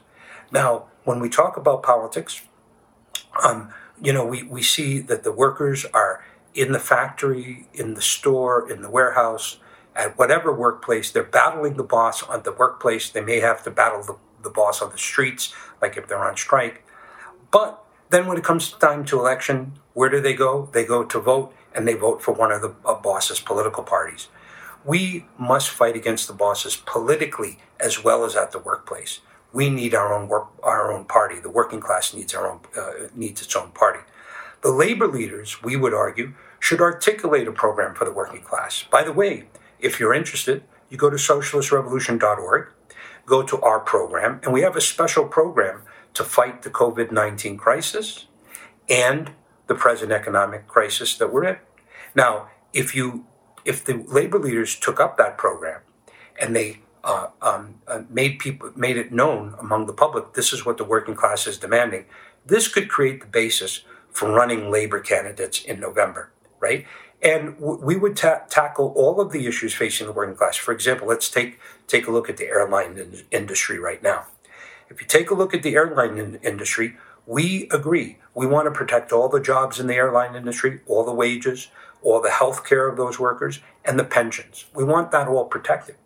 Now, 0.51 0.87
when 1.05 1.21
we 1.21 1.29
talk 1.29 1.57
about 1.57 1.83
politics, 1.83 2.43
um, 3.45 3.73
you 4.03 4.13
know, 4.13 4.27
we, 4.27 4.43
we 4.43 4.63
see 4.63 4.99
that 5.01 5.23
the 5.23 5.33
workers 5.33 5.85
are 5.87 6.25
in 6.55 6.73
the 6.73 6.81
factory, 6.81 7.69
in 7.73 7.95
the 7.95 8.03
store, 8.03 8.71
in 8.71 8.83
the 8.83 8.91
warehouse, 8.91 9.59
at 9.95 10.19
whatever 10.19 10.53
workplace. 10.53 11.11
They're 11.11 11.23
battling 11.23 11.75
the 11.75 11.85
boss 11.85 12.23
on 12.23 12.43
the 12.43 12.53
workplace. 12.53 13.11
They 13.11 13.21
may 13.21 13.41
have 13.41 13.63
to 13.65 13.71
battle 13.71 14.03
the, 14.03 14.17
the 14.43 14.51
boss 14.51 14.83
on 14.83 14.91
the 14.91 14.99
streets, 14.99 15.55
like 15.81 15.97
if 15.97 16.09
they're 16.09 16.25
on 16.25 16.37
strike. 16.37 16.85
But 17.51 17.83
then 18.11 18.27
when 18.27 18.37
it 18.37 18.45
comes 18.45 18.73
time 18.73 19.05
to 19.07 19.19
election, 19.19 19.73
where 19.95 20.09
do 20.09 20.21
they 20.21 20.35
go? 20.35 20.69
They 20.73 20.85
go 20.85 21.05
to 21.05 21.19
vote 21.21 21.55
and 21.75 21.87
they 21.87 21.95
vote 21.95 22.23
for 22.23 22.33
one 22.33 22.53
of 22.53 22.63
the 22.63 22.75
uh, 22.85 22.95
boss's 22.95 23.41
political 23.41 23.83
parties. 23.83 24.29
We 24.85 25.27
must 25.39 25.71
fight 25.71 25.95
against 25.95 26.27
the 26.27 26.33
bosses 26.35 26.77
politically 26.77 27.59
as 27.79 28.03
well 28.03 28.25
as 28.25 28.35
at 28.35 28.51
the 28.51 28.59
workplace. 28.59 29.21
We 29.53 29.69
need 29.69 29.95
our 29.95 30.15
own 30.15 30.29
work, 30.29 30.49
our 30.63 30.93
own 30.93 31.05
party. 31.05 31.39
The 31.41 31.51
working 31.51 31.81
class 31.81 32.15
needs 32.15 32.35
our 32.35 32.51
own 32.51 32.61
uh, 32.77 33.09
needs 33.15 33.43
its 33.43 33.55
own 33.57 33.71
party. 33.73 34.01
The 34.63 34.71
labor 34.71 35.09
leaders, 35.09 35.63
we 35.63 35.75
would 35.77 35.95
argue, 35.95 36.35
should 36.61 36.81
articulate 36.81 37.49
a 37.49 37.53
program 37.53 37.95
for 37.95 38.05
the 38.05 38.13
working 38.13 38.43
class. 38.43 38.85
By 38.91 39.03
the 39.03 39.13
way, 39.13 39.47
if 39.81 40.01
you're 40.01 40.15
interested, 40.15 40.63
you 40.89 40.97
go 40.97 41.11
to 41.11 41.17
socialistrevolution.org, 41.17 42.69
go 43.27 43.43
to 43.43 43.61
our 43.61 43.81
program, 43.81 44.41
and 44.43 44.53
we 44.53 44.63
have 44.63 44.77
a 44.77 44.81
special 44.81 45.25
program 45.25 45.83
to 46.15 46.25
fight 46.25 46.63
the 46.63 46.71
COVID 46.71 47.13
19 47.13 47.57
crisis 47.57 48.27
and 48.89 49.31
the 49.69 49.75
present 49.75 50.11
economic 50.11 50.67
crisis 50.67 51.17
that 51.17 51.33
we're 51.33 51.45
in. 51.45 51.57
Now, 52.15 52.49
if 52.73 52.95
you 52.95 53.27
if 53.65 53.85
the 53.85 54.05
labor 54.09 54.39
leaders 54.39 54.75
took 54.75 54.99
up 54.99 55.17
that 55.19 55.39
program 55.39 55.81
and 56.41 56.57
they 56.57 56.81
uh, 57.05 57.29
um, 57.41 57.77
uh, 57.87 58.03
made 58.11 58.39
people 58.39 58.73
made 58.75 58.97
it 58.97 59.13
known 59.13 59.55
among 59.59 59.87
the 59.87 59.93
public 59.93 60.35
this 60.35 60.53
is 60.53 60.67
what 60.67 60.77
the 60.77 60.85
working 60.85 61.15
class 61.15 61.47
is 61.47 61.59
demanding, 61.59 62.05
this 62.45 62.69
could 62.69 62.89
create 62.89 63.21
the 63.21 63.27
basis 63.27 63.85
for 64.11 64.31
running 64.33 64.71
labor 64.71 64.99
candidates 64.99 65.63
in 65.63 65.79
November, 65.79 66.33
right? 66.59 66.87
And 67.23 67.59
w- 67.59 67.81
we 67.83 67.97
would 67.97 68.17
ta- 68.17 68.43
tackle 68.49 68.93
all 68.97 69.21
of 69.21 69.33
the 69.33 69.47
issues 69.47 69.75
facing 69.75 70.07
the 70.07 70.13
working 70.13 70.37
class. 70.37 70.57
For 70.57 70.73
example, 70.73 71.07
let's 71.07 71.29
take 71.29 71.59
take 71.87 72.07
a 72.07 72.11
look 72.11 72.31
at 72.31 72.37
the 72.37 72.47
airline 72.47 72.97
in- 72.97 73.25
industry 73.31 73.79
right 73.79 74.03
now. 74.03 74.27
If 74.89 75.01
you 75.01 75.07
take 75.07 75.31
a 75.31 75.35
look 75.35 75.55
at 75.55 75.63
the 75.63 75.75
airline 75.75 76.19
in- 76.19 76.41
industry, 76.43 76.97
we 77.27 77.69
agree. 77.71 78.19
We 78.35 78.47
want 78.47 78.67
to 78.67 78.71
protect 78.71 79.13
all 79.13 79.29
the 79.29 79.41
jobs 79.41 79.79
in 79.79 79.87
the 79.87 79.95
airline 79.95 80.35
industry, 80.35 80.81
all 80.87 81.05
the 81.05 81.15
wages, 81.15 81.69
all 82.03 82.21
the 82.21 82.31
health 82.31 82.65
care 82.65 82.89
of 82.89 82.97
those 82.97 83.19
workers, 83.21 83.61
and 83.85 83.99
the 83.99 84.05
pensions. 84.05 84.67
We 84.75 84.85
want 84.85 85.11
that 85.11 85.29
all 85.29 85.45
protected. 85.45 85.97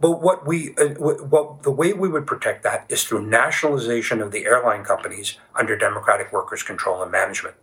But 0.00 0.20
what 0.20 0.46
we, 0.46 0.74
uh, 0.76 0.88
the 0.88 1.70
way 1.70 1.92
we 1.92 2.08
would 2.08 2.26
protect 2.26 2.62
that 2.64 2.84
is 2.88 3.04
through 3.04 3.26
nationalization 3.26 4.20
of 4.20 4.32
the 4.32 4.44
airline 4.44 4.84
companies 4.84 5.38
under 5.54 5.76
democratic 5.76 6.32
workers' 6.32 6.62
control 6.62 7.02
and 7.02 7.10
management. 7.10 7.56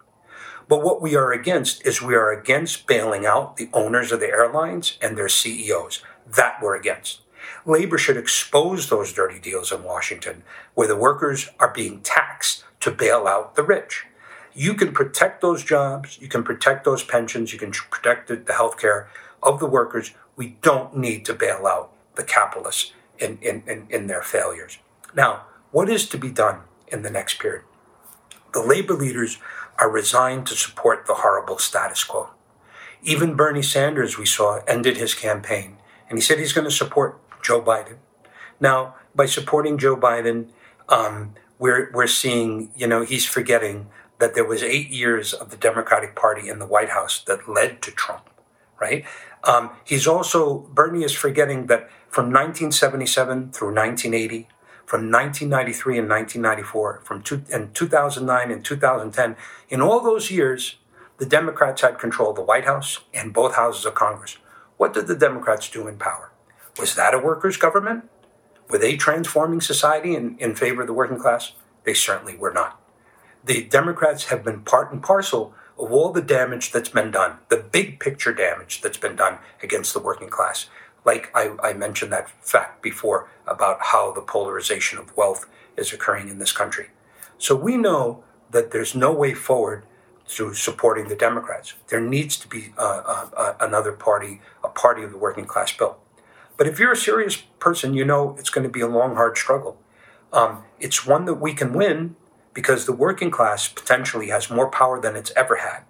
But 0.71 0.83
what 0.83 1.01
we 1.01 1.17
are 1.17 1.33
against 1.33 1.85
is 1.85 2.01
we 2.01 2.15
are 2.15 2.31
against 2.31 2.87
bailing 2.87 3.25
out 3.25 3.57
the 3.57 3.69
owners 3.73 4.13
of 4.13 4.21
the 4.21 4.29
airlines 4.29 4.97
and 5.01 5.17
their 5.17 5.27
CEOs. 5.27 6.01
That 6.25 6.61
we're 6.61 6.77
against. 6.77 7.19
Labor 7.65 7.97
should 7.97 8.15
expose 8.15 8.87
those 8.87 9.11
dirty 9.11 9.37
deals 9.37 9.73
in 9.73 9.83
Washington 9.83 10.43
where 10.73 10.87
the 10.87 10.95
workers 10.95 11.49
are 11.59 11.73
being 11.73 11.99
taxed 11.99 12.63
to 12.79 12.89
bail 12.89 13.27
out 13.27 13.57
the 13.57 13.63
rich. 13.63 14.05
You 14.53 14.73
can 14.73 14.93
protect 14.93 15.41
those 15.41 15.61
jobs, 15.65 16.17
you 16.21 16.29
can 16.29 16.41
protect 16.41 16.85
those 16.85 17.03
pensions, 17.03 17.51
you 17.51 17.59
can 17.59 17.71
protect 17.71 18.29
the 18.29 18.53
health 18.53 18.77
care 18.79 19.09
of 19.43 19.59
the 19.59 19.67
workers. 19.67 20.13
We 20.37 20.55
don't 20.61 20.95
need 20.95 21.25
to 21.25 21.33
bail 21.33 21.67
out 21.67 21.91
the 22.15 22.23
capitalists 22.23 22.93
in, 23.19 23.39
in, 23.41 23.63
in, 23.67 23.87
in 23.89 24.07
their 24.07 24.23
failures. 24.23 24.77
Now, 25.13 25.47
what 25.71 25.89
is 25.89 26.07
to 26.07 26.17
be 26.17 26.31
done 26.31 26.61
in 26.87 27.01
the 27.01 27.11
next 27.11 27.39
period? 27.39 27.65
The 28.53 28.63
labor 28.63 28.93
leaders 28.93 29.37
are 29.81 29.89
resigned 29.89 30.45
to 30.47 30.55
support 30.55 31.07
the 31.07 31.15
horrible 31.15 31.57
status 31.57 32.03
quo. 32.03 32.29
Even 33.03 33.35
Bernie 33.35 33.63
Sanders, 33.63 34.17
we 34.17 34.27
saw, 34.27 34.59
ended 34.67 34.95
his 34.95 35.13
campaign 35.15 35.77
and 36.07 36.17
he 36.17 36.21
said 36.21 36.37
he's 36.37 36.53
going 36.53 36.65
to 36.65 36.71
support 36.71 37.19
Joe 37.41 37.61
Biden. 37.61 37.97
Now, 38.59 38.95
by 39.15 39.25
supporting 39.25 39.77
Joe 39.77 39.97
Biden, 39.97 40.49
um, 40.87 41.33
we're, 41.57 41.89
we're 41.93 42.07
seeing, 42.07 42.71
you 42.75 42.85
know, 42.85 43.01
he's 43.01 43.25
forgetting 43.25 43.87
that 44.19 44.35
there 44.35 44.45
was 44.45 44.61
eight 44.61 44.89
years 44.89 45.33
of 45.33 45.49
the 45.49 45.57
Democratic 45.57 46.15
Party 46.15 46.47
in 46.47 46.59
the 46.59 46.67
White 46.67 46.89
House 46.89 47.23
that 47.23 47.49
led 47.49 47.81
to 47.81 47.91
Trump, 47.91 48.29
right? 48.79 49.03
Um, 49.43 49.71
he's 49.83 50.05
also, 50.05 50.59
Bernie 50.73 51.03
is 51.03 51.13
forgetting 51.13 51.65
that 51.67 51.89
from 52.07 52.25
1977 52.25 53.51
through 53.51 53.73
1980, 53.73 54.47
from 54.91 55.09
1993 55.09 55.99
and 55.99 56.09
1994, 56.09 56.99
from 57.05 57.21
two, 57.21 57.43
and 57.49 57.73
2009 57.73 58.51
and 58.51 58.65
2010, 58.65 59.37
in 59.69 59.81
all 59.81 60.01
those 60.01 60.29
years, 60.29 60.75
the 61.17 61.25
Democrats 61.25 61.81
had 61.81 61.97
control 61.97 62.31
of 62.31 62.35
the 62.35 62.41
White 62.41 62.65
House 62.65 62.99
and 63.13 63.33
both 63.33 63.55
houses 63.55 63.85
of 63.85 63.95
Congress. 63.95 64.37
What 64.75 64.93
did 64.93 65.07
the 65.07 65.15
Democrats 65.15 65.69
do 65.69 65.87
in 65.87 65.95
power? 65.95 66.33
Was 66.77 66.93
that 66.95 67.13
a 67.13 67.19
workers' 67.19 67.55
government? 67.55 68.09
Were 68.69 68.79
they 68.79 68.97
transforming 68.97 69.61
society 69.61 70.13
in, 70.13 70.37
in 70.39 70.55
favor 70.55 70.81
of 70.81 70.87
the 70.87 70.93
working 70.93 71.19
class? 71.19 71.53
They 71.85 71.93
certainly 71.93 72.35
were 72.35 72.51
not. 72.51 72.77
The 73.45 73.63
Democrats 73.63 74.25
have 74.25 74.43
been 74.43 74.59
part 74.63 74.91
and 74.91 75.01
parcel 75.01 75.53
of 75.79 75.93
all 75.93 76.11
the 76.11 76.21
damage 76.21 76.73
that's 76.73 76.89
been 76.89 77.11
done, 77.11 77.37
the 77.47 77.63
big 77.71 78.01
picture 78.01 78.33
damage 78.33 78.81
that's 78.81 78.97
been 78.97 79.15
done 79.15 79.37
against 79.63 79.93
the 79.93 80.01
working 80.01 80.27
class. 80.27 80.65
Like 81.05 81.31
I, 81.35 81.55
I 81.63 81.73
mentioned 81.73 82.11
that 82.11 82.29
fact 82.29 82.81
before 82.81 83.29
about 83.47 83.79
how 83.81 84.11
the 84.11 84.21
polarization 84.21 84.99
of 84.99 85.15
wealth 85.17 85.47
is 85.75 85.93
occurring 85.93 86.29
in 86.29 86.39
this 86.39 86.51
country. 86.51 86.87
So 87.37 87.55
we 87.55 87.77
know 87.77 88.23
that 88.51 88.71
there's 88.71 88.93
no 88.93 89.11
way 89.11 89.33
forward 89.33 89.83
through 90.27 90.53
supporting 90.53 91.07
the 91.07 91.15
Democrats. 91.15 91.73
There 91.87 91.99
needs 91.99 92.37
to 92.37 92.47
be 92.47 92.73
uh, 92.77 93.01
uh, 93.05 93.29
uh, 93.35 93.53
another 93.59 93.91
party, 93.91 94.41
a 94.63 94.69
party 94.69 95.03
of 95.03 95.11
the 95.11 95.17
working 95.17 95.45
class 95.45 95.75
bill. 95.75 95.97
But 96.55 96.67
if 96.67 96.79
you're 96.79 96.91
a 96.91 96.97
serious 96.97 97.37
person, 97.59 97.93
you 97.93 98.05
know 98.05 98.35
it's 98.37 98.49
going 98.49 98.63
to 98.63 98.69
be 98.69 98.81
a 98.81 98.87
long, 98.87 99.15
hard 99.15 99.37
struggle. 99.37 99.77
Um, 100.31 100.63
it's 100.79 101.05
one 101.05 101.25
that 101.25 101.35
we 101.35 101.53
can 101.53 101.73
win 101.73 102.15
because 102.53 102.85
the 102.85 102.93
working 102.93 103.31
class 103.31 103.67
potentially 103.67 104.29
has 104.29 104.49
more 104.49 104.69
power 104.69 105.01
than 105.01 105.15
it's 105.15 105.31
ever 105.35 105.57
had. 105.57 105.83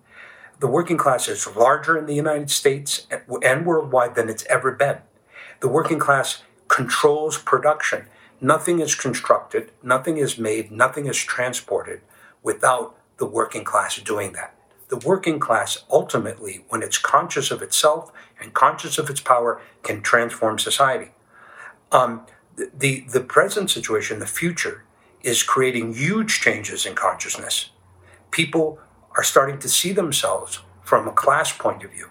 The 0.61 0.67
working 0.67 0.97
class 0.97 1.27
is 1.27 1.55
larger 1.55 1.97
in 1.97 2.05
the 2.05 2.13
United 2.13 2.51
States 2.51 3.07
and 3.41 3.65
worldwide 3.65 4.13
than 4.13 4.29
it's 4.29 4.45
ever 4.45 4.71
been. 4.71 4.99
The 5.59 5.67
working 5.67 5.97
class 5.97 6.43
controls 6.67 7.39
production. 7.39 8.05
Nothing 8.39 8.79
is 8.79 8.93
constructed, 8.93 9.71
nothing 9.81 10.17
is 10.17 10.37
made, 10.37 10.71
nothing 10.71 11.07
is 11.07 11.17
transported 11.17 12.01
without 12.43 12.95
the 13.17 13.25
working 13.25 13.63
class 13.63 13.97
doing 13.97 14.33
that. 14.33 14.55
The 14.89 14.97
working 14.97 15.39
class 15.39 15.83
ultimately, 15.89 16.63
when 16.69 16.83
it's 16.83 16.99
conscious 16.99 17.49
of 17.49 17.63
itself 17.63 18.11
and 18.39 18.53
conscious 18.53 18.99
of 18.99 19.09
its 19.09 19.19
power, 19.19 19.59
can 19.81 20.03
transform 20.03 20.59
society. 20.59 21.09
Um, 21.91 22.27
the, 22.55 23.03
the 23.09 23.21
present 23.21 23.71
situation, 23.71 24.19
the 24.19 24.27
future, 24.27 24.83
is 25.23 25.41
creating 25.41 25.95
huge 25.95 26.39
changes 26.39 26.85
in 26.85 26.93
consciousness. 26.93 27.71
People 28.29 28.79
are 29.15 29.23
starting 29.23 29.59
to 29.59 29.69
see 29.69 29.91
themselves 29.91 30.59
from 30.83 31.07
a 31.07 31.11
class 31.11 31.55
point 31.55 31.83
of 31.83 31.91
view 31.91 32.09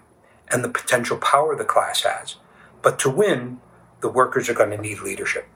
and 0.49 0.63
the 0.63 0.69
potential 0.69 1.17
power 1.17 1.55
the 1.55 1.63
class 1.63 2.01
has. 2.01 2.35
But 2.81 2.99
to 2.99 3.09
win, 3.09 3.59
the 4.01 4.09
workers 4.09 4.49
are 4.49 4.53
going 4.53 4.71
to 4.71 4.77
need 4.77 4.99
leadership. 4.99 5.47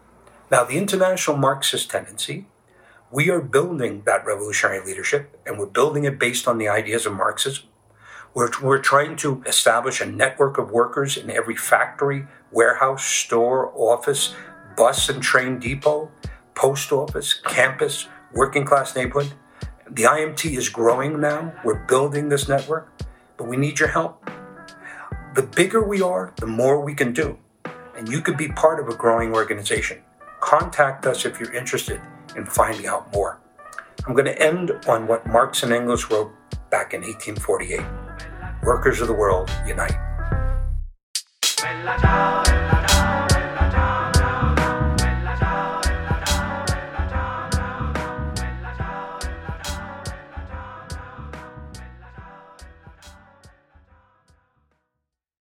Now, 0.52 0.64
the 0.64 0.78
international 0.78 1.38
Marxist 1.38 1.90
tendency, 1.90 2.46
we 3.12 3.30
are 3.30 3.42
building 3.42 4.04
that 4.06 4.26
revolutionary 4.26 4.86
leadership 4.86 5.40
and 5.46 5.58
we're 5.58 5.66
building 5.66 6.04
it 6.04 6.20
based 6.20 6.48
on 6.48 6.58
the 6.58 6.70
ideas 6.70 7.06
of 7.06 7.14
Marxism. 7.14 7.66
We're, 8.34 8.52
we're 8.62 8.82
trying 8.82 9.16
to 9.18 9.42
establish 9.46 10.02
a 10.02 10.06
network 10.06 10.58
of 10.58 10.70
workers 10.70 11.18
in 11.18 11.32
every 11.32 11.56
factory, 11.56 12.28
warehouse, 12.52 13.06
store, 13.06 13.72
office, 13.76 14.36
bus 14.76 15.10
and 15.10 15.24
train 15.24 15.58
depot, 15.60 16.12
post 16.54 16.92
office, 16.92 17.34
campus, 17.34 18.08
working 18.34 18.66
class 18.66 18.96
neighborhood. 18.96 19.34
The 19.92 20.04
IMT 20.04 20.58
is 20.58 20.68
growing 20.70 21.20
now. 21.20 21.54
We're 21.64 21.86
building 21.86 22.30
this 22.30 22.48
network, 22.48 22.92
but 23.38 23.48
we 23.48 23.56
need 23.56 23.80
your 23.80 23.90
help. 23.90 24.28
The 25.36 25.44
bigger 25.44 25.84
we 25.84 26.02
are, 26.02 26.34
the 26.38 26.48
more 26.48 26.82
we 26.82 26.96
can 26.96 27.14
do. 27.14 27.38
And 27.96 28.10
you 28.10 28.22
could 28.22 28.36
be 28.36 28.48
part 28.48 28.80
of 28.80 28.88
a 28.90 28.96
growing 28.96 29.34
organization. 29.34 30.02
Contact 30.40 31.06
us 31.06 31.24
if 31.26 31.40
you're 31.40 31.54
interested 31.54 32.02
in 32.36 32.46
finding 32.46 32.88
out 32.88 33.14
more. 33.14 33.40
I'm 34.08 34.14
going 34.14 34.26
to 34.26 34.42
end 34.42 34.72
on 34.88 35.08
what 35.08 35.28
Marx 35.28 35.62
and 35.62 35.72
Engels 35.72 36.10
wrote 36.10 36.32
back 36.72 36.94
in 36.94 37.02
1848 37.02 37.82
Workers 38.64 39.00
of 39.00 39.08
the 39.08 39.14
world, 39.14 39.52
unite. 39.68 39.94